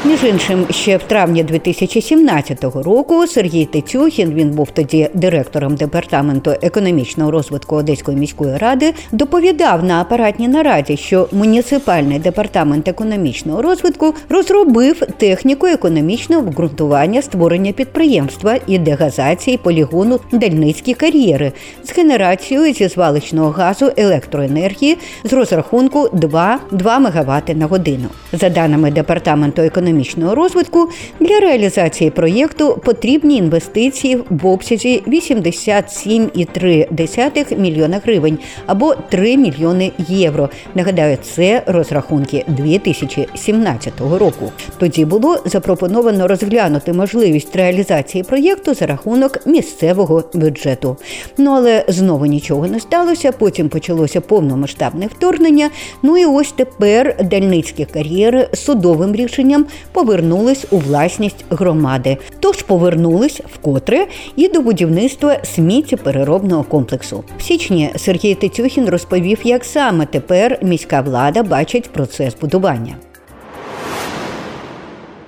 Між 0.06 0.24
іншим, 0.24 0.66
ще 0.70 0.98
в 0.98 1.04
травні 1.04 1.44
2017 1.44 2.64
року 2.64 3.28
Сергій 3.28 3.66
Тетюхін, 3.66 4.34
він 4.34 4.50
був 4.50 4.72
тоді 4.72 5.10
директором 5.14 5.76
департаменту 5.76 6.54
економічного 6.62 7.32
розвитку 7.32 7.76
Одеської 7.76 8.18
міської 8.18 8.58
ради, 8.58 8.94
доповідав 9.12 9.84
на 9.84 10.02
апаратній 10.02 10.48
нараді, 10.48 10.98
що 10.98 11.28
муніципальний 11.32 12.20
департамент 12.20 12.88
економічного 12.88 13.62
розвитку 13.62 14.14
розробив 14.30 15.02
техніку 15.18 15.68
економічного 15.68 16.42
обґрунтування 16.42 17.22
створення 17.22 17.72
підприємства 17.72 18.58
і 18.68 18.78
дегазації 18.78 19.58
полігону 19.58 20.20
Дальницькі 20.32 20.94
кар'єри 20.94 21.52
з 21.84 21.98
генерацією 21.98 22.74
зі 22.74 22.88
звалищного 22.88 23.50
газу 23.50 23.92
електроенергії 23.98 24.98
з 25.24 25.34
розрахунку 25.34 26.10
2, 26.14 26.60
2 26.72 27.00
МВт 27.00 27.56
на 27.56 27.66
годину. 27.66 28.06
За 28.34 28.50
даними 28.50 28.92
департаменту 28.92 29.62
економічного 29.62 29.89
економічного 29.90 30.36
розвитку 30.36 30.90
для 31.20 31.40
реалізації 31.40 32.10
проєкту 32.10 32.82
потрібні 32.86 33.36
інвестиції 33.36 34.24
в 34.30 34.48
обсязі 34.48 35.04
87,3 35.08 37.60
мільйона 37.60 38.02
гривень 38.04 38.38
або 38.66 38.96
3 39.10 39.38
мільйони 39.38 39.92
євро. 39.98 40.50
Нагадаю, 40.76 41.18
це 41.22 41.64
розрахунки 41.66 42.46
2017 42.48 43.94
року. 44.00 44.52
Тоді 44.80 45.06
було 45.06 45.38
запропоновано 45.46 46.28
розглянути 46.28 46.94
можливість 46.94 47.56
реалізації 47.56 48.24
проєкту 48.24 48.74
за 48.74 48.86
рахунок 48.86 49.48
місцевого 49.48 50.24
бюджету. 50.34 50.98
Ну 51.38 51.52
але 51.52 51.86
знову 51.88 52.26
нічого 52.26 52.68
не 52.68 52.80
сталося. 52.80 53.32
Потім 53.32 53.70
почалося 53.70 54.22
повномасштабне 54.22 55.08
вторгнення. 55.08 55.70
Ну 56.02 56.18
і 56.18 56.26
ось 56.26 56.52
тепер 56.52 57.16
дальницькі 57.24 57.86
кар'єри 57.86 58.48
судовим 58.54 59.16
рішенням 59.16 59.66
повернулись 59.92 60.66
у 60.72 60.78
власність 60.78 61.46
громади. 61.50 62.18
Тож 62.40 62.62
повернулись 62.62 63.42
вкотре 63.54 64.08
і 64.36 64.48
до 64.48 64.62
будівництва 64.62 65.38
сміттєпереробного 65.44 66.64
комплексу. 66.64 67.24
В 67.38 67.42
січні 67.42 67.92
Сергій 67.96 68.36
Тетюхін 68.36 68.90
розповів, 68.90 69.40
як 69.44 69.66
саме 69.66 70.06
тепер 70.06 70.60
міська 70.62 71.02
влада 71.02 71.44
бачить 71.44 71.90
процес 71.90 72.36
будування. 72.42 72.96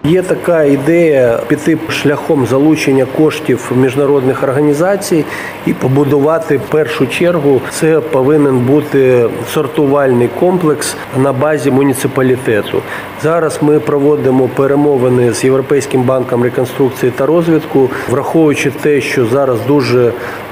Є 0.04 0.22
така 0.22 0.64
ідея 0.64 1.40
піти 1.48 1.78
шляхом 1.90 2.46
залучення 2.46 3.06
коштів 3.18 3.72
міжнародних 3.76 4.44
організацій 4.44 5.26
і 5.66 5.74
побудувати 5.74 6.58
в 6.58 6.62
першу 6.62 7.08
чергу. 7.08 7.62
Це 7.72 8.00
повинен 8.00 8.58
бути 8.60 9.30
сортувальний 9.54 10.30
комплекс 10.40 10.96
на 11.18 11.34
базі 11.34 11.72
муніципалітету. 11.72 12.82
Зараз 13.24 13.60
ми 13.62 13.80
проводимо 13.80 14.48
перемовини 14.48 15.34
з 15.34 15.44
Європейським 15.44 16.04
банком 16.04 16.44
реконструкції 16.44 17.12
та 17.12 17.26
розвитку, 17.26 17.90
враховуючи 18.10 18.72
те, 18.72 19.02
що 19.02 19.26
зараз 19.26 19.58
дуже 19.68 20.12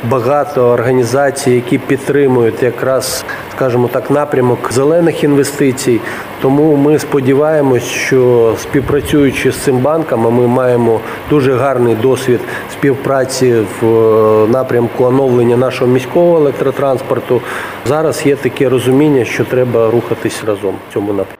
багато 0.10 0.70
організацій, 0.70 1.51
які 1.51 1.77
підтримують 1.77 2.63
якраз, 2.63 3.25
скажімо 3.56 3.89
так, 3.94 4.12
напрямок 4.12 4.74
зелених 4.74 5.24
інвестицій. 5.24 6.00
Тому 6.41 6.75
ми 6.75 7.00
сподіваємось, 7.00 7.84
що 7.84 8.53
співпрацюючи 8.62 9.51
з 9.51 9.55
цим 9.55 9.77
банком, 9.77 10.36
ми 10.36 10.48
маємо 10.48 11.00
дуже 11.29 11.53
гарний 11.53 11.96
досвід 11.96 12.39
співпраці 12.72 13.55
в 13.81 13.86
е, 13.86 14.48
напрямку 14.48 15.03
оновлення 15.03 15.58
нашого 15.58 15.91
міського 15.91 16.38
електротранспорту. 16.38 17.41
Зараз 17.86 18.25
є 18.25 18.36
таке 18.36 18.69
розуміння, 18.69 19.25
що 19.25 19.46
треба 19.46 19.91
рухатись 19.91 20.43
разом 20.48 20.74
в 20.89 20.93
цьому 20.93 21.08
напрямку. 21.08 21.34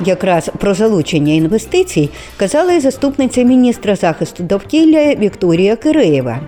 Якраз 0.00 0.50
про 0.58 0.74
залучення 0.74 1.34
інвестицій 1.34 2.10
казала 2.36 2.72
і 2.72 2.80
заступниця 2.80 3.42
міністра 3.42 3.96
захисту 3.96 4.42
довкілля 4.42 5.14
Вікторія 5.14 5.76
Киреєва. 5.76 6.40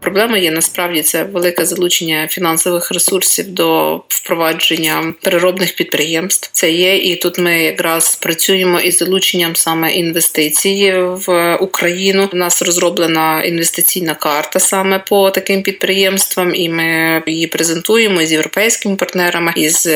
Проблема 0.00 0.38
є 0.38 0.50
насправді 0.50 1.02
це 1.02 1.22
велике 1.24 1.66
залучення 1.66 2.28
фінансових 2.28 2.92
ресурсів 2.92 3.48
до 3.48 3.96
впровадження 4.08 5.14
переробних 5.22 5.76
підприємств. 5.76 6.50
Це 6.52 6.70
є, 6.70 6.96
і 6.96 7.16
тут 7.16 7.38
ми 7.38 7.62
якраз 7.62 8.16
працюємо 8.16 8.80
із 8.80 8.98
залученням 8.98 9.56
саме 9.56 9.92
інвестицій 9.92 10.94
в 10.96 11.56
Україну. 11.56 12.28
У 12.32 12.36
нас 12.36 12.62
розроблена 12.62 13.42
інвестиційна 13.42 14.14
карта 14.14 14.60
саме 14.60 14.98
по 14.98 15.30
таким 15.30 15.62
підприємствам, 15.62 16.54
і 16.54 16.68
ми 16.68 17.22
її 17.26 17.46
презентуємо 17.46 18.24
з 18.24 18.32
європейськими 18.32 18.96
партнерами 18.96 19.52
із 19.56 19.86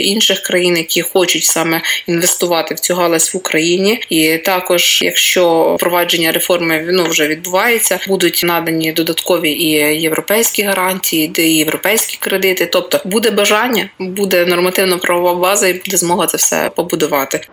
інших 0.00 0.40
країн, 0.40 0.76
які 0.76 1.02
хочуть 1.02 1.44
саме 1.44 1.80
інвестувати 2.06 2.74
в 2.74 2.80
цю 2.80 2.94
галузь 2.94 3.34
в 3.34 3.36
Україні. 3.36 4.00
І 4.08 4.38
також, 4.38 5.02
якщо 5.02 5.74
впровадження 5.76 6.32
реформи 6.32 6.84
ну 6.92 7.04
вже 7.04 7.28
відбувається, 7.28 8.00
будуть 8.08 8.40
надані 8.44 8.92
додаткові 8.92 9.51
і 9.52 9.70
європейські 10.02 10.62
гарантії, 10.62 11.28
де 11.28 11.48
і 11.48 11.56
європейські 11.56 12.16
кредити. 12.20 12.66
Тобто 12.66 13.00
буде 13.04 13.30
бажання, 13.30 13.88
буде 13.98 14.46
нормативно-правова 14.46 15.34
база, 15.34 15.68
і 15.68 15.72
буде 15.72 15.96
змога 15.96 16.26
це 16.26 16.36
все 16.36 16.70
побудувати. 16.76 17.46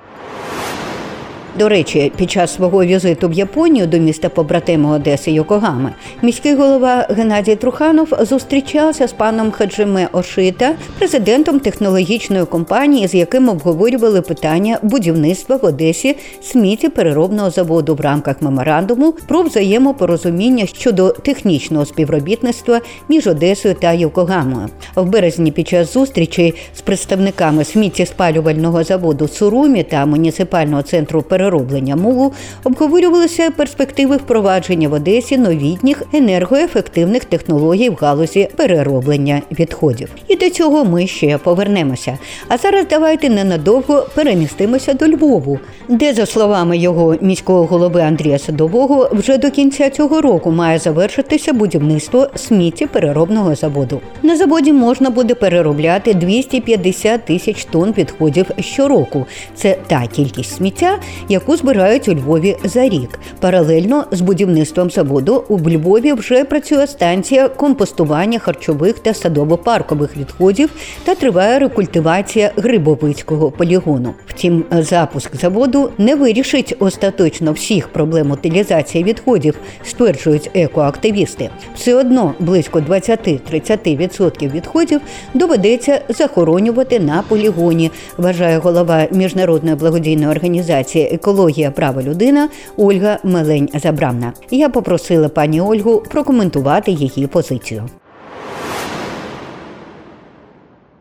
До 1.59 1.69
речі, 1.69 2.11
під 2.15 2.31
час 2.31 2.53
свого 2.53 2.85
візиту 2.85 3.27
в 3.27 3.33
Японію 3.33 3.87
до 3.87 3.97
міста 3.97 4.29
побратиму 4.29 4.89
Одеси 4.89 5.31
Йокогами 5.31 5.93
міський 6.21 6.55
голова 6.55 7.07
Геннадій 7.09 7.55
Труханов 7.55 8.13
зустрічався 8.19 9.07
з 9.07 9.13
паном 9.13 9.51
Хаджиме 9.51 10.07
Ошита, 10.11 10.75
президентом 10.97 11.59
технологічної 11.59 12.45
компанії, 12.45 13.07
з 13.07 13.15
яким 13.15 13.49
обговорювали 13.49 14.21
питання 14.21 14.79
будівництва 14.81 15.55
в 15.55 15.65
Одесі 15.65 16.15
сміттєпереробного 16.41 17.49
заводу 17.49 17.95
в 17.95 18.01
рамках 18.01 18.41
меморандуму 18.41 19.13
про 19.27 19.41
взаємопорозуміння 19.41 20.65
щодо 20.65 21.09
технічного 21.09 21.85
співробітництва 21.85 22.81
між 23.09 23.27
Одесою 23.27 23.75
та 23.75 23.93
Йокогамою. 23.93 24.67
В 24.95 25.05
березні 25.05 25.51
під 25.51 25.67
час 25.67 25.93
зустрічі 25.93 26.53
з 26.75 26.81
представниками 26.81 27.63
сміттєспалювального 27.63 28.83
заводу 28.83 29.27
Сурумі 29.27 29.83
та 29.83 30.05
муніципального 30.05 30.81
центру 30.81 31.21
переробки 31.21 31.48
перероблення 31.49 31.95
мулу 31.95 32.33
обговорювалися 32.63 33.51
перспективи 33.51 34.17
впровадження 34.17 34.89
в 34.89 34.93
Одесі 34.93 35.37
новітніх 35.37 36.03
енергоефективних 36.13 37.25
технологій 37.25 37.89
в 37.89 37.95
галузі 37.95 38.49
перероблення 38.55 39.41
відходів. 39.59 40.09
І 40.27 40.35
до 40.35 40.49
цього 40.49 40.85
ми 40.85 41.07
ще 41.07 41.37
повернемося. 41.37 42.17
А 42.47 42.57
зараз 42.57 42.85
давайте 42.89 43.29
ненадовго 43.29 44.07
перемістимося 44.15 44.93
до 44.93 45.07
Львову, 45.07 45.59
де, 45.87 46.13
за 46.13 46.25
словами 46.25 46.77
його 46.77 47.15
міського 47.21 47.65
голови 47.65 48.01
Андрія 48.01 48.39
Садового, 48.39 49.09
вже 49.13 49.37
до 49.37 49.51
кінця 49.51 49.89
цього 49.89 50.21
року 50.21 50.51
має 50.51 50.79
завершитися 50.79 51.53
будівництво 51.53 52.27
сміттєпереробного 52.35 53.55
заводу. 53.55 54.01
На 54.23 54.37
заводі 54.37 54.73
можна 54.73 55.09
буде 55.09 55.33
переробляти 55.35 56.13
250 56.13 57.25
тисяч 57.25 57.65
тонн 57.65 57.93
відходів 57.97 58.45
щороку. 58.59 59.25
Це 59.55 59.77
та 59.87 60.07
кількість 60.07 60.55
сміття, 60.55 60.99
яку 61.29 61.38
збирають 61.47 62.07
у 62.07 62.13
Львові 62.13 62.57
за 62.63 62.89
рік. 62.89 63.19
Паралельно 63.39 64.05
з 64.11 64.21
будівництвом 64.21 64.89
заводу 64.89 65.43
у 65.47 65.59
Львові 65.59 66.13
вже 66.13 66.43
працює 66.43 66.87
станція 66.87 67.47
компостування 67.47 68.39
харчових 68.39 68.99
та 68.99 69.11
садово-паркових 69.11 70.17
відходів 70.17 70.69
та 71.03 71.15
триває 71.15 71.59
рекультивація 71.59 72.51
Грибовицького 72.55 73.51
полігону. 73.51 74.13
Втім, 74.27 74.63
запуск 74.71 75.35
заводу 75.35 75.89
не 75.97 76.15
вирішить 76.15 76.75
остаточно 76.79 77.51
всіх 77.51 77.87
проблем 77.87 78.31
утилізації 78.31 79.03
відходів, 79.03 79.55
стверджують 79.83 80.51
екоактивісти. 80.53 81.49
Все 81.75 81.95
одно 81.95 82.33
близько 82.39 82.79
20-30% 82.79 84.51
відходів 84.51 85.01
доведеться 85.33 86.01
захоронювати 86.09 86.99
на 86.99 87.23
полігоні, 87.29 87.91
вважає 88.17 88.57
голова 88.57 89.07
міжнародної 89.11 89.75
благодійної 89.75 90.29
організації 90.29 91.18
екологія 91.19 91.71
права 91.71 92.01
людина 92.03 92.49
Ольга 92.77 93.17
Мелень 93.23 93.69
Забрамна. 93.73 94.33
Я 94.51 94.69
попросила 94.69 95.29
пані 95.29 95.61
Ольгу 95.61 96.03
прокоментувати 96.11 96.91
її 96.91 97.27
позицію. 97.27 97.89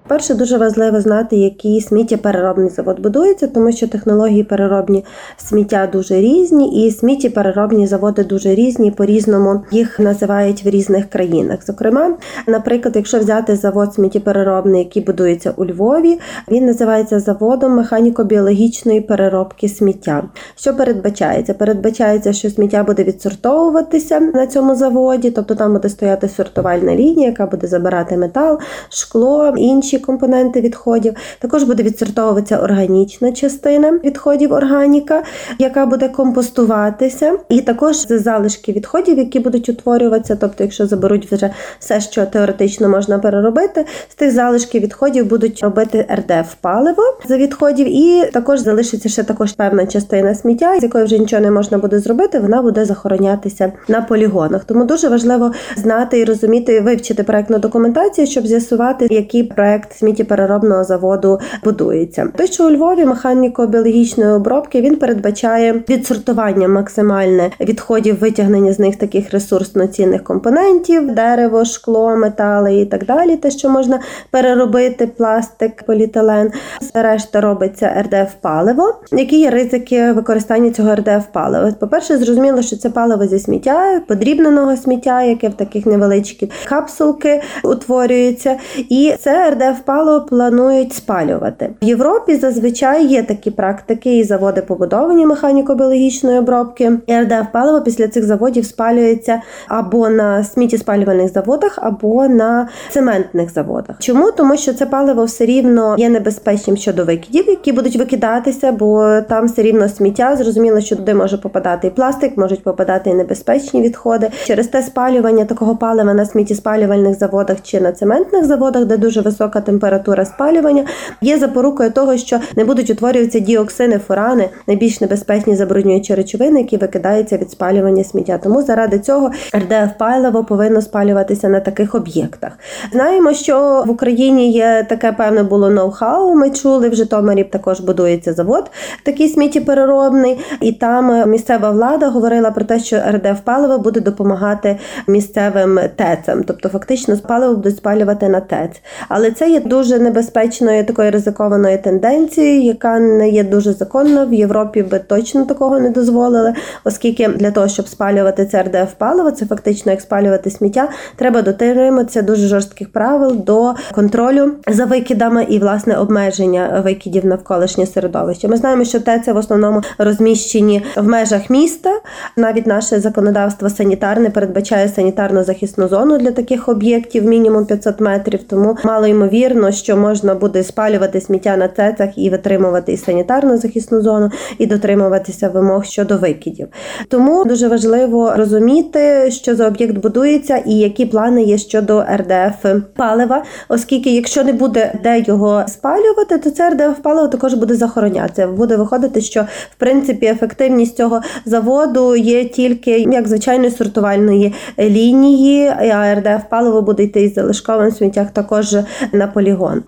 Перше, 0.08 0.34
дуже 0.34 0.58
важливо 0.58 1.00
знати, 1.00 1.36
який 1.36 1.80
сміттєпереробний 1.80 2.68
завод 2.68 3.00
будується, 3.00 3.46
тому 3.46 3.72
що 3.72 3.88
технології 3.88 4.44
переробні 4.44 5.04
сміття 5.36 5.88
дуже 5.92 6.14
різні, 6.20 6.86
і 6.86 6.90
сміттєпереробні 6.90 7.86
заводи 7.86 8.24
дуже 8.24 8.54
різні. 8.54 8.90
По 8.90 9.04
різному 9.04 9.62
їх 9.70 10.00
називають 10.00 10.64
в 10.64 10.68
різних 10.68 11.10
країнах. 11.10 11.66
Зокрема, 11.66 12.16
наприклад, 12.46 12.96
якщо 12.96 13.18
взяти 13.18 13.56
завод 13.56 13.94
сміттєпереробний, 13.94 14.78
який 14.78 15.02
будується 15.02 15.52
у 15.56 15.66
Львові, 15.66 16.18
він 16.50 16.66
називається 16.66 17.20
заводом 17.20 17.80
механіко-біологічної 17.80 19.00
переробки 19.00 19.68
сміття. 19.68 20.22
Що 20.56 20.74
передбачається? 20.74 21.54
Передбачається, 21.54 22.32
що 22.32 22.50
сміття 22.50 22.82
буде 22.82 23.04
відсортовуватися 23.04 24.20
на 24.20 24.46
цьому 24.46 24.74
заводі, 24.74 25.30
тобто 25.30 25.54
там 25.54 25.72
буде 25.72 25.88
стояти 25.88 26.28
сортувальна 26.28 26.96
лінія, 26.96 27.28
яка 27.28 27.46
буде 27.46 27.66
забирати 27.66 28.16
метал, 28.16 28.58
шкло, 28.88 29.54
інші 29.56 29.97
компоненти 29.98 30.60
відходів. 30.60 31.14
Також 31.38 31.62
буде 31.62 31.82
відсортовуватися 31.82 32.58
органічна 32.58 33.32
частина 33.32 33.90
відходів 33.90 34.52
органіка, 34.52 35.22
яка 35.58 35.86
буде 35.86 36.08
компостуватися, 36.08 37.38
і 37.48 37.60
також 37.60 37.96
залишки 38.08 38.72
відходів, 38.72 39.18
які 39.18 39.40
будуть 39.40 39.68
утворюватися. 39.68 40.36
Тобто, 40.40 40.64
якщо 40.64 40.86
заберуть 40.86 41.32
вже 41.32 41.50
все, 41.78 42.00
що 42.00 42.26
теоретично 42.26 42.88
можна 42.88 43.18
переробити, 43.18 43.86
з 44.08 44.14
тих 44.14 44.32
залишків 44.32 44.82
відходів 44.82 45.26
будуть 45.26 45.60
робити 45.62 46.06
РДФ 46.14 46.54
паливо 46.60 47.02
за 47.28 47.36
відходів, 47.36 47.86
і 47.88 48.30
також 48.32 48.60
залишиться 48.60 49.08
ще 49.08 49.22
також 49.22 49.52
певна 49.52 49.86
частина 49.86 50.34
сміття, 50.34 50.80
з 50.80 50.82
якої 50.82 51.04
вже 51.04 51.18
нічого 51.18 51.42
не 51.42 51.50
можна 51.50 51.78
буде 51.78 51.98
зробити. 51.98 52.38
Вона 52.38 52.62
буде 52.62 52.84
захоронятися 52.84 53.72
на 53.88 54.02
полігонах. 54.02 54.64
Тому 54.64 54.84
дуже 54.84 55.08
важливо 55.08 55.52
знати 55.76 56.18
і 56.18 56.24
розуміти, 56.24 56.80
вивчити 56.80 57.22
проектну 57.22 57.58
документацію, 57.58 58.26
щоб 58.26 58.46
з'ясувати, 58.46 59.06
який 59.10 59.42
проект 59.42 59.87
сміттєпереробного 59.90 60.84
заводу 60.84 61.38
будується. 61.64 62.28
Той, 62.36 62.46
що 62.46 62.66
у 62.66 62.70
Львові 62.70 63.04
механіко-біологічної 63.04 64.36
обробки 64.36 64.80
він 64.80 64.96
передбачає 64.96 65.82
відсортування 65.88 66.68
максимальне 66.68 67.50
відходів, 67.60 68.18
витягнення 68.18 68.72
з 68.72 68.78
них 68.78 68.96
таких 68.96 69.30
ресурсно 69.30 69.86
цінних 69.86 70.24
компонентів, 70.24 71.14
дерево, 71.14 71.64
шкло, 71.64 72.16
метали 72.16 72.80
і 72.80 72.86
так 72.86 73.04
далі. 73.04 73.36
Те, 73.36 73.50
що 73.50 73.70
можна 73.70 74.00
переробити, 74.30 75.06
пластик, 75.06 75.82
поліетилен. 75.82 76.52
Решта 76.94 77.40
робиться 77.40 78.04
RDF 78.06 78.34
паливо. 78.40 78.94
Які 79.12 79.40
є 79.40 79.50
ризики 79.50 80.12
використання 80.12 80.70
цього 80.70 80.94
RDF 80.94 81.26
палива? 81.32 81.72
По 81.80 81.88
перше, 81.88 82.18
зрозуміло, 82.18 82.62
що 82.62 82.76
це 82.76 82.90
паливо 82.90 83.26
зі 83.26 83.38
сміття, 83.38 84.00
подрібненого 84.08 84.76
сміття, 84.76 85.22
яке 85.22 85.48
в 85.48 85.54
таких 85.54 85.86
невеличких 85.86 86.50
капсулки 86.68 87.42
утворюється, 87.64 88.56
і 88.76 89.14
це 89.20 89.50
RDF 89.50 89.77
паливо 89.84 90.20
планують 90.20 90.92
спалювати 90.92 91.70
в 91.82 91.84
Європі. 91.84 92.36
Зазвичай 92.36 93.06
є 93.06 93.22
такі 93.22 93.50
практики, 93.50 94.18
і 94.18 94.24
заводи 94.24 94.62
побудовані 94.62 95.26
механіко-біологічної 95.26 96.38
обробки. 96.38 96.92
RDF 97.10 97.46
паливо 97.52 97.80
після 97.80 98.08
цих 98.08 98.24
заводів 98.24 98.64
спалюється 98.64 99.42
або 99.68 100.08
на 100.08 100.44
сміттєспалювальних 100.44 101.32
заводах, 101.32 101.78
або 101.82 102.28
на 102.28 102.68
цементних 102.90 103.52
заводах. 103.52 103.96
Чому 103.98 104.32
тому, 104.32 104.56
що 104.56 104.72
це 104.72 104.86
паливо 104.86 105.24
все 105.24 105.44
рівно 105.46 105.94
є 105.98 106.08
небезпечним 106.08 106.76
щодо 106.76 107.04
викидів, 107.04 107.48
які 107.48 107.72
будуть 107.72 107.96
викидатися, 107.96 108.72
бо 108.72 109.20
там 109.28 109.46
все 109.46 109.62
рівно 109.62 109.88
сміття. 109.88 110.36
Зрозуміло, 110.36 110.80
що 110.80 110.96
туди 110.96 111.14
може 111.14 111.38
попадати 111.38 111.86
і 111.86 111.90
пластик, 111.90 112.36
можуть 112.36 112.62
попадати 112.62 113.10
і 113.10 113.14
небезпечні 113.14 113.82
відходи. 113.82 114.30
Через 114.44 114.66
те 114.66 114.82
спалювання 114.82 115.44
такого 115.44 115.76
палива 115.76 116.14
на 116.14 116.24
сміттєспалювальних 116.24 117.18
заводах 117.18 117.56
чи 117.62 117.80
на 117.80 117.92
цементних 117.92 118.44
заводах, 118.44 118.84
де 118.84 118.96
дуже 118.96 119.20
висока 119.20 119.60
температура 119.68 120.24
спалювання, 120.24 120.84
є 121.20 121.38
запорукою 121.38 121.90
того, 121.90 122.16
що 122.16 122.40
не 122.56 122.64
будуть 122.64 122.90
утворюватися 122.90 123.38
діоксини, 123.38 123.98
фурани, 123.98 124.48
найбільш 124.66 125.00
небезпечні 125.00 125.56
забруднюючі 125.56 126.14
речовини, 126.14 126.60
які 126.60 126.76
викидаються 126.76 127.36
від 127.36 127.50
спалювання 127.50 128.04
сміття. 128.04 128.38
Тому 128.38 128.62
заради 128.62 128.98
цього 128.98 129.30
РДФ 129.56 129.92
паливо 129.98 130.44
повинно 130.44 130.82
спалюватися 130.82 131.48
на 131.48 131.60
таких 131.60 131.94
об'єктах. 131.94 132.52
Знаємо, 132.92 133.32
що 133.32 133.84
в 133.86 133.90
Україні 133.90 134.52
є 134.52 134.86
таке 134.88 135.12
певне 135.12 135.42
було 135.42 135.68
ноу-хау. 135.70 136.34
Ми 136.34 136.50
чули 136.50 136.88
в 136.88 136.94
Житомирі 136.94 137.44
також 137.44 137.80
будується 137.80 138.32
завод, 138.32 138.70
такий 139.04 139.28
сміттєпереробний, 139.28 140.38
і 140.60 140.72
там 140.72 141.30
місцева 141.30 141.70
влада 141.70 142.08
говорила 142.08 142.50
про 142.50 142.64
те, 142.64 142.80
що 142.80 142.96
РДФ 142.96 143.40
паливо 143.44 143.78
буде 143.78 144.00
допомагати 144.00 144.78
місцевим 145.06 145.80
ТЕЦам, 145.96 146.44
тобто 146.44 146.68
фактично 146.68 147.16
паливо 147.28 147.54
будуть 147.54 147.76
спалювати 147.76 148.28
на 148.28 148.40
ТЕЦ. 148.40 148.70
Але 149.08 149.30
це 149.30 149.47
є 149.48 149.60
дуже 149.60 149.98
небезпечною 149.98 150.84
такою 150.84 151.10
ризикованою 151.10 151.78
тенденцією, 151.78 152.62
яка 152.62 152.98
не 152.98 153.28
є 153.28 153.44
дуже 153.44 153.72
законна. 153.72 154.24
В 154.24 154.34
Європі 154.34 154.82
би 154.82 154.98
точно 154.98 155.44
такого 155.44 155.80
не 155.80 155.90
дозволили, 155.90 156.54
оскільки 156.84 157.28
для 157.28 157.50
того, 157.50 157.68
щоб 157.68 157.88
спалювати 157.88 158.46
це 158.46 158.62
РДФ 158.62 158.92
паливо, 158.98 159.30
це 159.30 159.46
фактично 159.46 159.92
як 159.92 160.00
спалювати 160.00 160.50
сміття, 160.50 160.88
треба 161.16 161.42
дотримуватися 161.42 162.22
дуже 162.22 162.48
жорстких 162.48 162.92
правил 162.92 163.36
до 163.36 163.74
контролю 163.92 164.52
за 164.68 164.84
викидами 164.84 165.46
і 165.48 165.58
власне 165.58 165.96
обмеження 165.96 166.82
викидів 166.84 167.26
навколишнє 167.26 167.86
середовище. 167.86 168.48
Ми 168.48 168.56
знаємо, 168.56 168.84
що 168.84 169.00
ТЕЦи 169.00 169.32
в 169.32 169.36
основному 169.36 169.82
розміщені 169.98 170.82
в 170.96 171.02
межах 171.02 171.50
міста. 171.50 171.90
Навіть 172.36 172.66
наше 172.66 173.00
законодавство 173.00 173.70
санітарне 173.70 174.30
передбачає 174.30 174.88
санітарну 174.88 175.44
захисну 175.44 175.88
зону 175.88 176.18
для 176.18 176.30
таких 176.30 176.68
об'єктів, 176.68 177.24
мінімум 177.24 177.66
500 177.66 178.00
метрів. 178.00 178.42
Тому 178.42 178.76
мало 178.84 179.06
ймовірно, 179.06 179.37
що 179.70 179.96
можна 179.96 180.34
буде 180.34 180.64
спалювати 180.64 181.20
сміття 181.20 181.56
на 181.56 181.68
ТЕЦах 181.68 182.18
і 182.18 182.30
витримувати 182.30 182.92
і 182.92 182.96
санітарну 182.96 183.56
захисну 183.56 184.00
зону, 184.00 184.30
і 184.58 184.66
дотримуватися 184.66 185.48
вимог 185.48 185.84
щодо 185.84 186.16
викидів. 186.16 186.68
Тому 187.08 187.44
дуже 187.44 187.68
важливо 187.68 188.32
розуміти, 188.36 189.30
що 189.30 189.56
за 189.56 189.66
об'єкт 189.66 189.96
будується 189.96 190.56
і 190.56 190.74
які 190.74 191.06
плани 191.06 191.42
є 191.42 191.58
щодо 191.58 192.04
РДФ 192.16 192.66
палива, 192.96 193.44
оскільки, 193.68 194.14
якщо 194.14 194.44
не 194.44 194.52
буде 194.52 194.92
де 195.02 195.24
його 195.26 195.64
спалювати, 195.68 196.38
то 196.38 196.50
це 196.50 196.70
РДФ 196.70 196.98
паливо 197.02 197.28
також 197.28 197.54
буде 197.54 197.74
захоронятися. 197.74 198.46
Буде 198.46 198.76
виходити, 198.76 199.20
що 199.20 199.42
в 199.70 199.74
принципі 199.78 200.26
ефективність 200.26 200.96
цього 200.96 201.20
заводу 201.44 202.16
є 202.16 202.44
тільки 202.44 202.90
як 202.90 203.28
звичайної 203.28 203.70
сортувальної 203.70 204.54
лінії, 204.78 205.66
а 205.66 206.14
РДФ 206.14 206.42
паливо 206.50 206.82
буде 206.82 207.02
йти 207.02 207.22
із 207.22 207.34
залишковим 207.34 207.90
сміттях 207.90 208.30
також 208.30 208.76
на 209.12 209.26
полігон. 209.28 209.82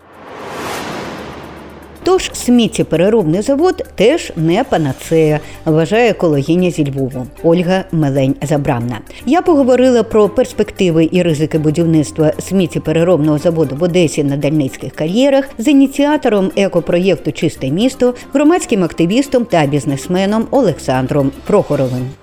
Тож 2.03 2.31
сміттєпереробний 2.33 3.43
завод 3.43 3.85
теж 3.95 4.33
не 4.37 4.65
панацея, 4.65 5.41
вважає 5.65 6.11
екологиня 6.11 6.71
зі 6.71 6.91
Львову 6.91 7.27
Ольга 7.43 7.85
Мелень 7.93 8.35
Забрамна. 8.43 8.99
Я 9.27 9.43
поговорила 9.43 10.03
про 10.03 10.29
перспективи 10.29 11.09
і 11.13 11.23
ризики 11.23 11.59
будівництва 11.59 12.33
сміттєпереробного 12.39 13.39
заводу 13.39 13.77
в 13.77 13.83
Одесі 13.83 14.25
на 14.25 14.37
Дальницьких 14.37 14.93
кар'єрах 14.93 15.45
з 15.59 15.69
ініціатором 15.69 16.51
екопроєкту 16.57 17.33
Чисте 17.33 17.71
місто, 17.71 18.15
громадським 18.33 18.85
активістом 18.85 19.45
та 19.45 19.67
бізнесменом 19.67 20.47
Олександром 20.51 21.33
Прохоровим. 21.47 22.20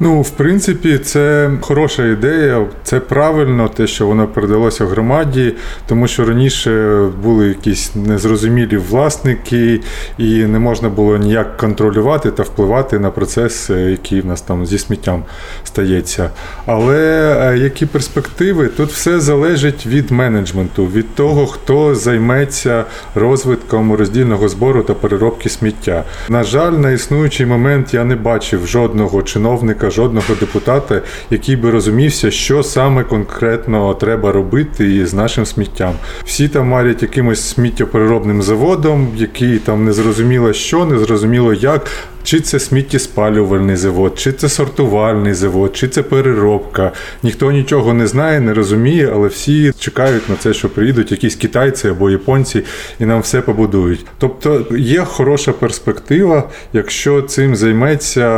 Ну, 0.00 0.22
в 0.22 0.30
принципі, 0.30 0.98
це 0.98 1.50
хороша 1.60 2.06
ідея. 2.06 2.66
Це 2.82 3.00
правильно, 3.00 3.68
те, 3.68 3.86
що 3.86 4.06
воно 4.06 4.26
передалося 4.28 4.86
громаді, 4.86 5.54
тому 5.86 6.08
що 6.08 6.24
раніше 6.24 7.02
були 7.22 7.48
якісь 7.48 7.94
незрозумілі 7.94 8.76
власники, 8.76 9.80
і 10.18 10.44
не 10.44 10.58
можна 10.58 10.88
було 10.88 11.16
ніяк 11.16 11.56
контролювати 11.56 12.30
та 12.30 12.42
впливати 12.42 12.98
на 12.98 13.10
процес, 13.10 13.70
який 13.70 14.20
в 14.20 14.26
нас 14.26 14.40
там 14.40 14.66
зі 14.66 14.78
сміттям 14.78 15.24
стається. 15.64 16.30
Але 16.66 17.36
е, 17.40 17.58
які 17.58 17.86
перспективи? 17.86 18.68
Тут 18.68 18.90
все 18.90 19.20
залежить 19.20 19.86
від 19.86 20.10
менеджменту, 20.10 20.86
від 20.86 21.14
того, 21.14 21.46
хто 21.46 21.94
займеться 21.94 22.84
розвитком 23.14 23.92
роздільного 23.92 24.48
збору 24.48 24.82
та 24.82 24.94
переробки 24.94 25.48
сміття. 25.48 26.04
На 26.28 26.44
жаль, 26.44 26.72
на 26.72 26.90
існуючий 26.90 27.46
момент 27.46 27.94
я 27.94 28.04
не 28.04 28.16
бачив 28.16 28.66
жодного 28.66 29.22
чиновника 29.22 29.85
жодного 29.90 30.34
депутата, 30.40 31.02
який 31.30 31.56
би 31.56 31.70
розумівся, 31.70 32.30
що 32.30 32.62
саме 32.62 33.04
конкретно 33.04 33.94
треба 33.94 34.32
робити 34.32 35.06
з 35.06 35.14
нашим 35.14 35.46
сміттям. 35.46 35.94
Всі 36.24 36.48
там 36.48 36.68
марять 36.68 37.02
якимось 37.02 37.48
сміттєпереробним 37.48 38.42
заводом, 38.42 39.08
який 39.16 39.58
там 39.58 39.84
не 39.84 39.92
зрозуміло 39.92 40.52
що, 40.52 40.84
не 40.84 40.98
зрозуміло 40.98 41.54
як. 41.54 41.86
Чи 42.26 42.40
це 42.40 42.58
сміттєспалювальний 42.58 43.76
завод, 43.76 44.18
чи 44.18 44.32
це 44.32 44.48
сортувальний 44.48 45.34
завод, 45.34 45.76
чи 45.76 45.88
це 45.88 46.02
переробка. 46.02 46.92
Ніхто 47.22 47.52
нічого 47.52 47.94
не 47.94 48.06
знає, 48.06 48.40
не 48.40 48.54
розуміє, 48.54 49.10
але 49.14 49.28
всі 49.28 49.72
чекають 49.78 50.28
на 50.28 50.36
це, 50.36 50.54
що 50.54 50.68
приїдуть 50.68 51.12
якісь 51.12 51.34
китайці 51.34 51.88
або 51.88 52.10
японці 52.10 52.62
і 53.00 53.04
нам 53.04 53.20
все 53.20 53.40
побудують. 53.40 54.06
Тобто 54.18 54.66
є 54.76 55.04
хороша 55.04 55.52
перспектива, 55.52 56.48
якщо 56.72 57.22
цим 57.22 57.56
займеться 57.56 58.28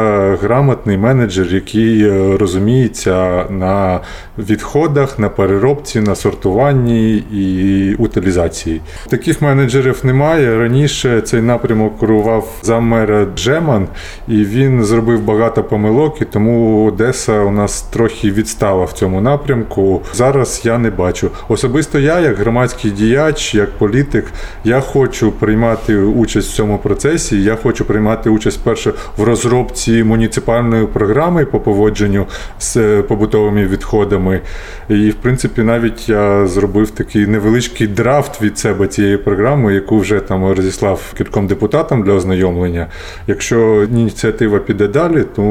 грамотний 0.42 0.98
менеджер 0.98 1.37
менеджер, 1.38 1.54
який 1.54 2.02
е, 2.04 2.36
розуміється 2.36 3.44
на 3.50 4.00
відходах, 4.38 5.18
на 5.18 5.28
переробці, 5.28 6.00
на 6.00 6.14
сортуванні 6.14 7.16
і 7.16 7.94
утилізації. 7.98 8.80
Таких 9.08 9.42
менеджерів 9.42 10.00
немає. 10.04 10.58
Раніше 10.58 11.20
цей 11.20 11.42
напрямок 11.42 12.00
керував 12.00 12.48
заммера 12.62 13.26
Джеман, 13.36 13.88
і 14.28 14.44
він 14.44 14.84
зробив 14.84 15.22
багато 15.22 15.64
помилок, 15.64 16.22
і 16.22 16.24
тому 16.24 16.84
Одеса 16.84 17.40
у 17.40 17.50
нас 17.50 17.82
трохи 17.82 18.30
відстала 18.30 18.84
в 18.84 18.92
цьому 18.92 19.20
напрямку. 19.20 20.02
Зараз 20.12 20.60
я 20.64 20.78
не 20.78 20.90
бачу. 20.90 21.30
Особисто 21.48 21.98
я, 21.98 22.20
як 22.20 22.36
громадський 22.36 22.90
діяч, 22.90 23.54
як 23.54 23.70
політик, 23.70 24.24
я 24.64 24.80
хочу 24.80 25.32
приймати 25.32 25.96
участь 25.96 26.52
в 26.52 26.54
цьому 26.54 26.78
процесі. 26.78 27.42
Я 27.42 27.56
хочу 27.56 27.84
приймати 27.84 28.30
участь 28.30 28.60
перше 28.64 28.92
в 29.16 29.22
розробці 29.22 30.04
муніципальної 30.04 30.86
програми 30.86 31.27
по 31.30 31.60
поводженню 31.60 32.26
з 32.58 33.02
побутовими 33.02 33.66
відходами. 33.66 34.40
І, 34.88 35.10
в 35.10 35.14
принципі, 35.14 35.62
навіть 35.62 36.08
я 36.08 36.46
зробив 36.46 36.90
такий 36.90 37.26
невеличкий 37.26 37.86
драфт 37.86 38.42
від 38.42 38.58
себе 38.58 38.86
цієї 38.86 39.16
програми, 39.16 39.74
яку 39.74 39.98
вже 39.98 40.20
там 40.20 40.52
розіслав 40.52 41.14
кільком 41.18 41.46
депутатам 41.46 42.02
для 42.02 42.12
ознайомлення. 42.12 42.86
Якщо 43.26 43.86
ініціатива 43.92 44.58
піде 44.58 44.88
далі, 44.88 45.24
то 45.36 45.42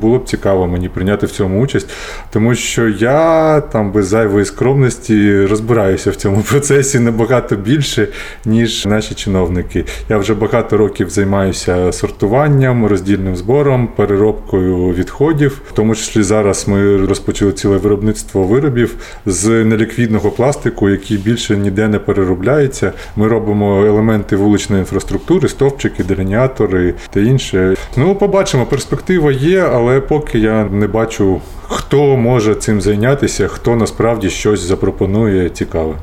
було 0.00 0.18
б 0.18 0.24
цікаво 0.24 0.66
мені 0.66 0.88
прийняти 0.88 1.26
в 1.26 1.30
цьому 1.30 1.62
участь, 1.62 1.90
тому 2.30 2.54
що 2.54 2.88
я 2.88 3.60
там 3.60 3.92
без 3.92 4.06
зайвої 4.06 4.44
скромності 4.44 5.46
розбираюся 5.46 6.10
в 6.10 6.16
цьому 6.16 6.42
процесі 6.50 6.98
набагато 6.98 7.56
більше, 7.56 8.08
ніж 8.44 8.86
наші 8.86 9.14
чиновники. 9.14 9.84
Я 10.08 10.18
вже 10.18 10.34
багато 10.34 10.76
років 10.76 11.10
займаюся 11.10 11.92
сортуванням, 11.92 12.86
роздільним 12.86 13.36
збором, 13.36 13.88
переробкою 13.96 14.88
відходів. 14.90 15.23
В 15.32 15.72
тому 15.74 15.94
числі 15.94 16.22
зараз 16.22 16.68
ми 16.68 17.06
розпочали 17.06 17.52
ціле 17.52 17.76
виробництво 17.76 18.42
виробів 18.42 18.96
з 19.26 19.64
неліквідного 19.64 20.30
пластику, 20.30 20.90
який 20.90 21.16
більше 21.16 21.56
ніде 21.56 21.88
не 21.88 21.98
переробляється. 21.98 22.92
Ми 23.16 23.28
робимо 23.28 23.84
елементи 23.84 24.36
вуличної 24.36 24.80
інфраструктури, 24.80 25.48
стовпчики, 25.48 26.04
делініатори 26.04 26.94
та 27.10 27.20
інше. 27.20 27.74
Ну, 27.96 28.14
побачимо, 28.14 28.66
перспектива 28.66 29.32
є, 29.32 29.60
але 29.60 30.00
поки 30.00 30.38
я 30.38 30.64
не 30.64 30.86
бачу, 30.86 31.40
хто 31.68 32.16
може 32.16 32.54
цим 32.54 32.80
зайнятися, 32.80 33.48
хто 33.48 33.76
насправді 33.76 34.30
щось 34.30 34.60
запропонує 34.60 35.48
цікаве. 35.48 35.94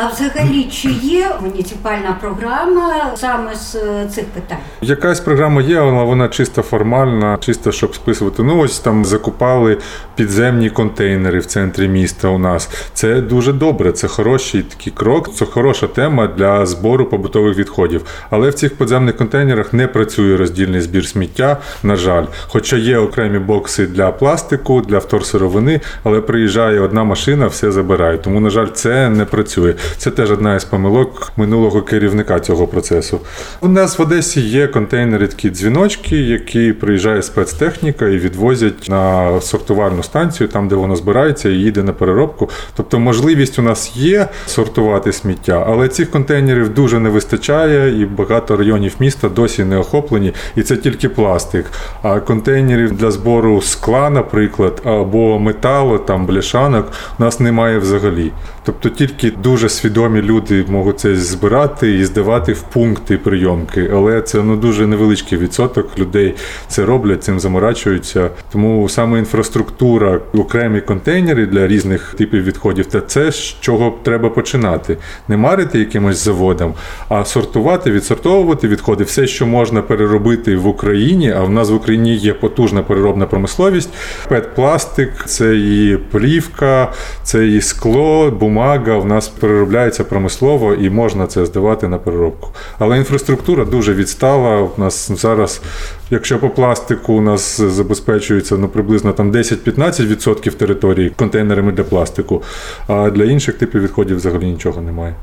А 0.00 0.08
взагалі, 0.08 0.64
чи 0.64 0.88
є 0.90 1.30
муніципальна 1.42 2.16
програма 2.20 3.16
саме 3.16 3.54
з 3.54 3.74
е, 3.74 4.06
цих 4.10 4.24
питань? 4.24 4.58
Якась 4.80 5.20
програма 5.20 5.62
є, 5.62 5.78
але 5.78 6.04
вона 6.04 6.28
чисто 6.28 6.62
формальна, 6.62 7.38
чисто 7.40 7.72
щоб 7.72 7.94
списувати. 7.94 8.42
Ну 8.42 8.58
ось 8.58 8.78
там 8.78 9.04
закупали 9.04 9.78
підземні 10.14 10.70
контейнери 10.70 11.38
в 11.38 11.46
центрі 11.46 11.88
міста. 11.88 12.28
У 12.28 12.38
нас 12.38 12.70
це 12.92 13.20
дуже 13.20 13.52
добре. 13.52 13.92
Це 13.92 14.08
хороший 14.08 14.62
такий 14.62 14.92
крок. 14.96 15.34
Це 15.34 15.44
хороша 15.44 15.86
тема 15.86 16.26
для 16.26 16.66
збору 16.66 17.06
побутових 17.06 17.58
відходів. 17.58 18.04
Але 18.30 18.50
в 18.50 18.54
цих 18.54 18.76
підземних 18.76 19.16
контейнерах 19.16 19.72
не 19.72 19.86
працює 19.86 20.36
роздільний 20.36 20.80
збір 20.80 21.06
сміття. 21.06 21.56
На 21.82 21.96
жаль, 21.96 22.24
хоча 22.48 22.76
є 22.76 22.98
окремі 22.98 23.38
бокси 23.38 23.86
для 23.86 24.12
пластику, 24.12 24.80
для 24.80 24.98
вторсировини, 24.98 25.80
але 26.04 26.20
приїжджає 26.20 26.80
одна 26.80 27.04
машина, 27.04 27.46
все 27.46 27.72
забирає. 27.72 28.18
Тому, 28.18 28.40
на 28.40 28.50
жаль, 28.50 28.68
це 28.74 29.08
не 29.08 29.24
працює. 29.24 29.74
Це 29.96 30.10
теж 30.10 30.30
одна 30.30 30.54
із 30.54 30.64
помилок 30.64 31.32
минулого 31.36 31.82
керівника 31.82 32.40
цього 32.40 32.66
процесу. 32.66 33.20
У 33.60 33.68
нас 33.68 33.98
в 33.98 34.02
Одесі 34.02 34.40
є 34.40 34.66
контейнери, 34.66 35.26
такі 35.26 35.50
дзвіночки, 35.50 36.16
які 36.16 36.72
приїжджає 36.72 37.22
спецтехніка 37.22 38.08
і 38.08 38.18
відвозять 38.18 38.88
на 38.88 39.40
сортувальну 39.40 40.02
станцію, 40.02 40.48
там 40.48 40.68
де 40.68 40.74
воно 40.74 40.96
збирається 40.96 41.48
і 41.48 41.52
їде 41.52 41.82
на 41.82 41.92
переробку. 41.92 42.50
Тобто 42.76 42.98
можливість 42.98 43.58
у 43.58 43.62
нас 43.62 43.96
є 43.96 44.28
сортувати 44.46 45.12
сміття, 45.12 45.64
але 45.68 45.88
цих 45.88 46.10
контейнерів 46.10 46.68
дуже 46.74 46.98
не 46.98 47.08
вистачає, 47.08 48.02
і 48.02 48.04
багато 48.04 48.56
районів 48.56 48.94
міста 49.00 49.28
досі 49.28 49.64
не 49.64 49.76
охоплені, 49.76 50.32
і 50.56 50.62
це 50.62 50.76
тільки 50.76 51.08
пластик. 51.08 51.66
А 52.02 52.20
контейнерів 52.20 52.92
для 52.92 53.10
збору 53.10 53.62
скла, 53.62 54.10
наприклад, 54.10 54.82
або 54.84 55.38
металу, 55.38 55.98
там 55.98 56.26
бляшанок, 56.26 56.92
у 57.18 57.22
нас 57.22 57.40
немає 57.40 57.78
взагалі. 57.78 58.32
Тобто 58.64 58.88
тільки 58.88 59.30
дуже 59.30 59.67
свідомі 59.68 60.22
люди 60.22 60.64
можуть 60.68 61.00
це 61.00 61.16
збирати 61.16 61.94
і 61.94 62.04
здавати 62.04 62.52
в 62.52 62.62
пункти 62.62 63.18
прийомки, 63.18 63.90
але 63.92 64.22
це 64.22 64.42
ну 64.42 64.56
дуже 64.56 64.86
невеличкий 64.86 65.38
відсоток 65.38 65.98
людей 65.98 66.34
це 66.68 66.84
роблять, 66.84 67.24
цим 67.24 67.40
заморачуються. 67.40 68.30
Тому 68.52 68.88
саме 68.88 69.18
інфраструктура, 69.18 70.20
окремі 70.32 70.80
контейнери 70.80 71.46
для 71.46 71.66
різних 71.66 72.14
типів 72.18 72.44
відходів, 72.44 72.86
та 72.86 73.00
це 73.00 73.32
з 73.32 73.36
чого 73.60 73.98
треба 74.02 74.30
починати. 74.30 74.96
Не 75.28 75.36
марити 75.36 75.78
якимось 75.78 76.24
заводом, 76.24 76.74
а 77.08 77.24
сортувати, 77.24 77.90
відсортовувати 77.90 78.68
відходи, 78.68 79.04
все, 79.04 79.26
що 79.26 79.46
можна 79.46 79.82
переробити 79.82 80.56
в 80.56 80.66
Україні. 80.66 81.32
А 81.32 81.42
в 81.42 81.50
нас 81.50 81.70
в 81.70 81.74
Україні 81.74 82.14
є 82.14 82.34
потужна 82.34 82.82
переробна 82.82 83.26
промисловість. 83.26 83.90
Петпластик, 84.28 85.24
це 85.26 85.56
і 85.56 85.98
плівка, 86.10 86.92
це 87.22 87.48
і 87.48 87.60
скло, 87.60 88.30
бумага. 88.30 88.68
В 88.68 89.06
нас 89.06 89.28
переробляється 89.28 89.57
промислово 90.04 90.74
і 90.74 90.90
можна 90.90 91.26
це 91.26 91.46
здавати 91.46 91.88
на 91.88 91.98
переробку. 91.98 92.48
Але 92.78 92.98
інфраструктура 92.98 93.64
дуже 93.64 93.94
відстала. 93.94 94.62
У 94.76 94.80
нас 94.80 95.10
зараз, 95.12 95.62
якщо 96.10 96.38
по 96.38 96.50
пластику 96.50 97.12
у 97.12 97.20
нас 97.20 97.60
забезпечується 97.60 98.56
ну, 98.56 98.68
приблизно 98.68 99.12
там 99.12 99.32
10-15% 99.32 100.52
території 100.52 101.10
контейнерами 101.10 101.72
для 101.72 101.84
пластику, 101.84 102.42
а 102.86 103.10
для 103.10 103.24
інших 103.24 103.54
типів 103.54 103.82
відходів 103.82 104.16
взагалі 104.16 104.44
нічого 104.44 104.80
немає. 104.80 105.14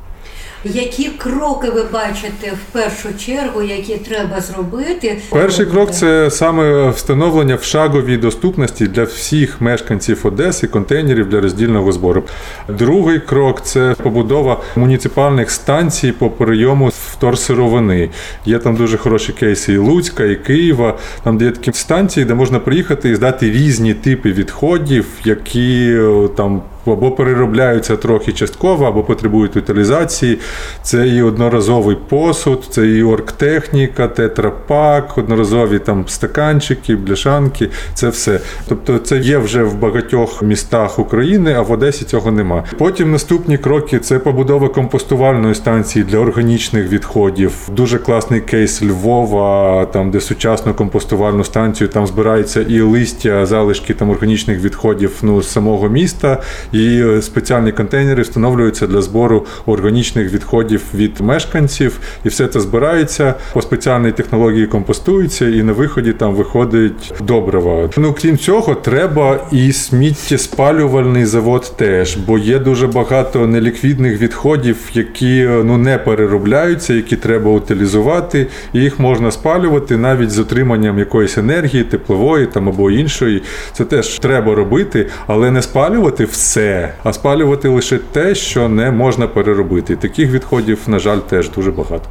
Які 0.74 1.10
кроки 1.10 1.70
ви 1.70 1.84
бачите 1.94 2.52
в 2.52 2.72
першу 2.72 3.10
чергу, 3.26 3.62
які 3.62 3.96
треба 3.96 4.42
зробити? 4.42 5.18
Перший 5.30 5.66
крок 5.66 5.92
це 5.92 6.32
саме 6.32 6.90
встановлення 6.90 7.56
в 7.56 7.64
шаговій 7.64 8.18
доступності 8.18 8.88
для 8.88 9.04
всіх 9.04 9.62
мешканців 9.62 10.20
Одеси 10.24 10.68
контейнерів 10.68 11.30
для 11.30 11.42
роздільного 11.42 11.92
збору. 11.92 12.24
Другий 12.68 13.20
крок 13.20 13.62
це 13.64 13.96
побудова 14.04 14.62
муніципальних 14.76 15.52
станцій 15.52 16.12
по 16.12 16.30
прийому 16.30 16.92
вторсировини. 17.12 18.10
Є 18.46 18.60
там 18.60 18.76
дуже 18.76 18.98
хороші 18.98 19.34
кейси 19.34 19.74
і 19.74 19.78
Луцька, 19.78 20.24
і 20.24 20.36
Києва. 20.36 20.98
Там 21.24 21.38
де 21.38 21.46
є 21.46 21.52
такі 21.52 21.74
станції, 21.74 22.26
де 22.26 22.34
можна 22.34 22.60
приїхати 22.60 23.10
і 23.10 23.16
здати 23.16 23.52
різні 23.52 23.94
типи 23.94 24.32
відходів, 24.32 25.06
які 25.24 25.98
там 26.38 26.62
або 26.92 27.12
переробляються 27.12 27.96
трохи 27.96 28.32
частково, 28.32 28.86
або 28.86 29.04
потребують 29.04 29.58
утилізації. 29.58 30.40
Це 30.84 31.08
і 31.08 31.22
одноразовий 31.22 31.98
посуд, 32.10 32.64
це 32.70 32.88
і 32.88 33.04
оргтехніка, 33.04 34.08
тетрапак, 34.08 35.18
одноразові 35.18 35.80
там 35.80 36.08
стаканчики, 36.08 36.96
бляшанки. 36.96 37.70
Це 37.94 38.10
все. 38.10 38.40
Тобто, 38.68 39.00
це 39.00 39.18
є 39.18 39.38
вже 39.38 39.64
в 39.64 39.80
багатьох 39.80 40.44
містах 40.44 41.00
України, 41.00 41.54
а 41.54 41.62
в 41.62 41.72
Одесі 41.72 42.06
цього 42.06 42.32
нема. 42.32 42.64
Потім 42.78 43.12
наступні 43.12 43.58
кроки 43.58 44.00
це 44.00 44.20
побудова 44.20 44.70
компостувальної 44.70 45.56
станції 45.56 46.06
для 46.06 46.18
органічних 46.18 46.90
відходів. 46.90 47.52
Дуже 47.72 47.98
класний 47.98 48.42
кейс 48.42 48.84
Львова, 48.84 49.86
там 49.86 50.12
де 50.12 50.22
сучасну 50.22 50.74
компостувальну 50.74 51.44
станцію, 51.44 51.88
там 51.88 52.08
збирається 52.08 52.62
і 52.62 52.82
листя, 52.82 53.46
залишки 53.46 53.94
там 53.94 54.10
органічних 54.10 54.60
відходів 54.60 55.12
ну, 55.22 55.42
з 55.42 55.52
самого 55.52 55.90
міста 55.90 56.42
і 56.76 57.22
спеціальні 57.22 57.72
контейнери 57.72 58.22
встановлюються 58.22 58.88
для 58.88 59.02
збору 59.02 59.46
органічних 59.66 60.34
відходів 60.34 60.82
від 60.94 61.22
мешканців, 61.22 62.00
і 62.24 62.30
все 62.30 62.48
це 62.48 62.60
збирається 62.60 63.34
по 63.54 63.62
спеціальній 63.62 64.12
технології 64.12 64.68
компостується, 64.68 65.50
і 65.50 65.64
на 65.64 65.74
виході 65.74 66.14
там 66.14 66.36
виходить 66.36 67.14
добрива. 67.28 67.90
Ну 67.98 68.16
крім 68.22 68.38
цього, 68.38 68.76
треба 68.76 69.40
і 69.52 69.72
сміттєспалювальний 69.72 71.26
завод 71.26 71.74
теж, 71.78 72.18
бо 72.18 72.38
є 72.38 72.60
дуже 72.60 72.88
багато 72.88 73.48
неліквідних 73.48 74.22
відходів, 74.22 74.78
які 74.94 75.50
ну 75.64 75.78
не 75.78 75.98
переробляються, 75.98 76.94
які 76.94 77.16
треба 77.16 77.52
утилізувати, 77.52 78.48
і 78.74 78.80
їх 78.80 79.00
можна 79.00 79.32
спалювати 79.32 79.98
навіть 79.98 80.32
з 80.32 80.40
отриманням 80.40 81.00
якоїсь 81.00 81.38
енергії, 81.38 81.84
теплової 81.84 82.46
там 82.46 82.70
або 82.70 82.92
іншої. 82.92 83.42
Це 83.74 83.86
теж 83.86 84.20
треба 84.20 84.56
робити, 84.56 85.08
але 85.28 85.52
не 85.52 85.62
спалювати 85.62 86.26
все 86.26 86.65
а 87.04 87.14
спалювати 87.14 87.68
лише 87.68 87.98
те, 87.98 88.36
що 88.36 88.70
не 88.70 88.92
можна 88.92 89.28
переробити. 89.28 89.96
Таких 89.96 90.32
відходів, 90.32 90.80
на 90.88 91.00
жаль, 91.00 91.18
теж 91.18 91.50
дуже 91.50 91.72
багато. 91.72 92.10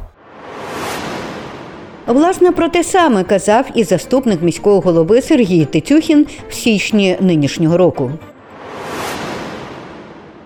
Власне, 2.07 2.51
про 2.51 2.69
те 2.69 2.83
саме 2.83 3.23
казав 3.23 3.65
і 3.75 3.83
заступник 3.83 4.41
міського 4.41 4.79
голови 4.79 5.21
Сергій 5.21 5.65
Тетюхін 5.65 6.25
в 6.49 6.53
січні 6.53 7.17
нинішнього 7.19 7.77
року. 7.77 8.11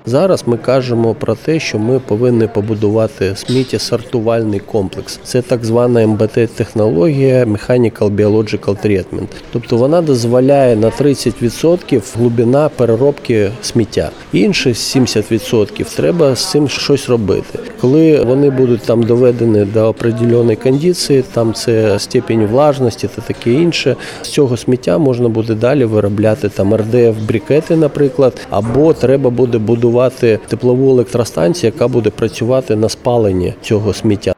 Зараз 0.10 0.44
ми 0.46 0.58
кажемо 0.58 1.14
про 1.14 1.36
те, 1.36 1.60
що 1.60 1.80
ми 1.80 2.00
повинні 2.00 2.48
побудувати 2.48 3.36
сміттєсортувальний 3.36 4.60
комплекс. 4.60 5.20
Це 5.24 5.42
так 5.42 5.66
звана 5.66 6.08
МБТ-технологія 6.08 7.46
Mechanical 7.46 8.16
Biological 8.16 8.86
Treatment. 8.86 9.28
Тобто 9.54 9.78
вона 9.78 10.02
дозволяє 10.02 10.76
на 10.76 10.90
30% 10.90 12.02
глибина 12.18 12.70
переробки 12.70 13.52
сміття. 13.62 14.10
Інше 14.34 14.70
70% 14.70 15.96
треба 15.96 16.36
з 16.36 16.52
цим 16.52 16.70
щось 16.70 17.10
робити. 17.10 17.60
Коли 17.82 18.24
вони 18.24 18.50
будуть 18.50 18.82
там 18.82 19.04
доведені 19.04 19.66
до 19.66 19.88
определеної 19.88 20.56
кондиції, 20.56 21.24
там 21.34 21.54
це 21.54 22.00
степінь 22.00 22.46
влажності 22.46 23.10
та 23.16 23.22
таке 23.22 23.52
інше. 23.52 23.96
З 24.22 24.28
цього 24.28 24.58
сміття 24.58 24.98
можна 24.98 25.30
буде 25.30 25.54
далі 25.54 25.86
виробляти 25.86 26.50
там 26.50 26.76
РДФ 26.76 27.18
брикети, 27.28 27.76
наприклад, 27.76 28.34
або 28.50 28.94
треба 28.94 29.30
буде 29.30 29.58
будувати 29.58 29.99
теплову 30.48 30.90
електростанцію, 30.90 31.72
яка 31.76 31.88
буде 31.88 32.10
працювати 32.10 32.76
на 32.76 32.90
спаленні 32.90 33.54
цього 33.62 33.94
сміття. 33.94 34.34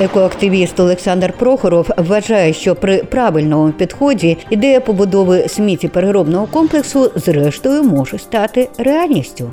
Екоактивіст 0.00 0.80
Олександр 0.80 1.32
Прохоров 1.32 1.90
вважає, 1.96 2.52
що 2.52 2.74
при 2.74 2.98
правильному 2.98 3.72
підході 3.72 4.38
ідея 4.50 4.80
побудови 4.80 5.48
сміттєпереробного 5.48 6.46
комплексу 6.46 7.10
зрештою 7.14 7.82
може 7.82 8.18
стати 8.18 8.68
реальністю. 8.78 9.50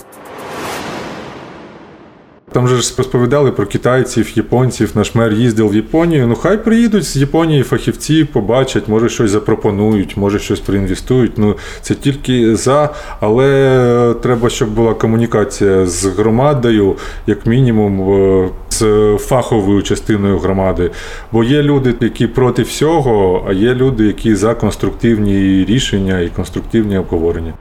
Там 2.51 2.67
же 2.67 2.81
ж 2.81 2.93
розповідали 2.97 3.51
про 3.51 3.65
китайців, 3.65 4.37
японців. 4.37 4.91
Наш 4.95 5.15
мер 5.15 5.33
їздив 5.33 5.69
в 5.69 5.75
Японію. 5.75 6.27
Ну 6.27 6.35
хай 6.35 6.63
приїдуть 6.63 7.03
з 7.03 7.15
Японії 7.15 7.63
фахівці, 7.63 8.23
побачать, 8.23 8.87
може 8.87 9.09
щось 9.09 9.31
запропонують, 9.31 10.17
може 10.17 10.39
щось 10.39 10.59
проінвестують. 10.59 11.37
Ну 11.37 11.55
це 11.81 11.95
тільки 11.95 12.55
за, 12.55 12.89
але 13.19 14.15
треба, 14.21 14.49
щоб 14.49 14.69
була 14.69 14.93
комунікація 14.93 15.85
з 15.85 16.05
громадою, 16.05 16.95
як 17.27 17.45
мінімум, 17.45 18.51
з 18.69 19.17
фаховою 19.19 19.81
частиною 19.81 20.39
громади. 20.39 20.91
Бо 21.31 21.43
є 21.43 21.63
люди, 21.63 21.93
які 21.99 22.27
проти 22.27 22.63
всього, 22.63 23.45
а 23.49 23.53
є 23.53 23.73
люди, 23.73 24.05
які 24.05 24.35
за 24.35 24.55
конструктивні 24.55 25.65
рішення 25.65 26.19
і 26.19 26.29
конструктивні 26.29 26.97
обговорення. 26.97 27.53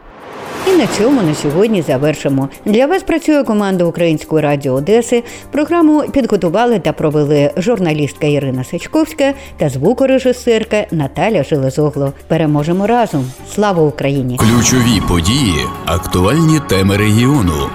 І 0.66 0.76
на 0.76 0.86
цьому 0.86 1.22
на 1.22 1.34
сьогодні 1.34 1.82
завершимо. 1.82 2.48
Для 2.64 2.86
вас 2.86 3.02
працює 3.02 3.44
команда 3.44 3.84
Української 3.84 4.42
радіо 4.42 4.72
Одеси. 4.72 5.22
Програму 5.50 6.02
підготували 6.12 6.78
та 6.78 6.92
провели 6.92 7.50
журналістка 7.56 8.26
Ірина 8.26 8.64
Сачковська 8.64 9.34
та 9.56 9.68
звукорежисерка 9.68 10.86
Наталя 10.90 11.42
Железогло. 11.42 12.12
Переможемо 12.28 12.86
разом. 12.86 13.30
Слава 13.54 13.82
Україні! 13.82 14.36
Ключові 14.36 15.02
події, 15.08 15.66
актуальні 15.86 16.60
теми 16.68 16.96
регіону, 16.96 17.70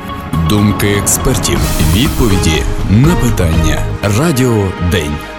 думки 0.49 0.87
експертів, 1.01 1.59
відповіді 1.95 2.63
на 2.89 3.15
питання. 3.15 3.77
Радіо 4.19 4.63
День. 4.91 5.38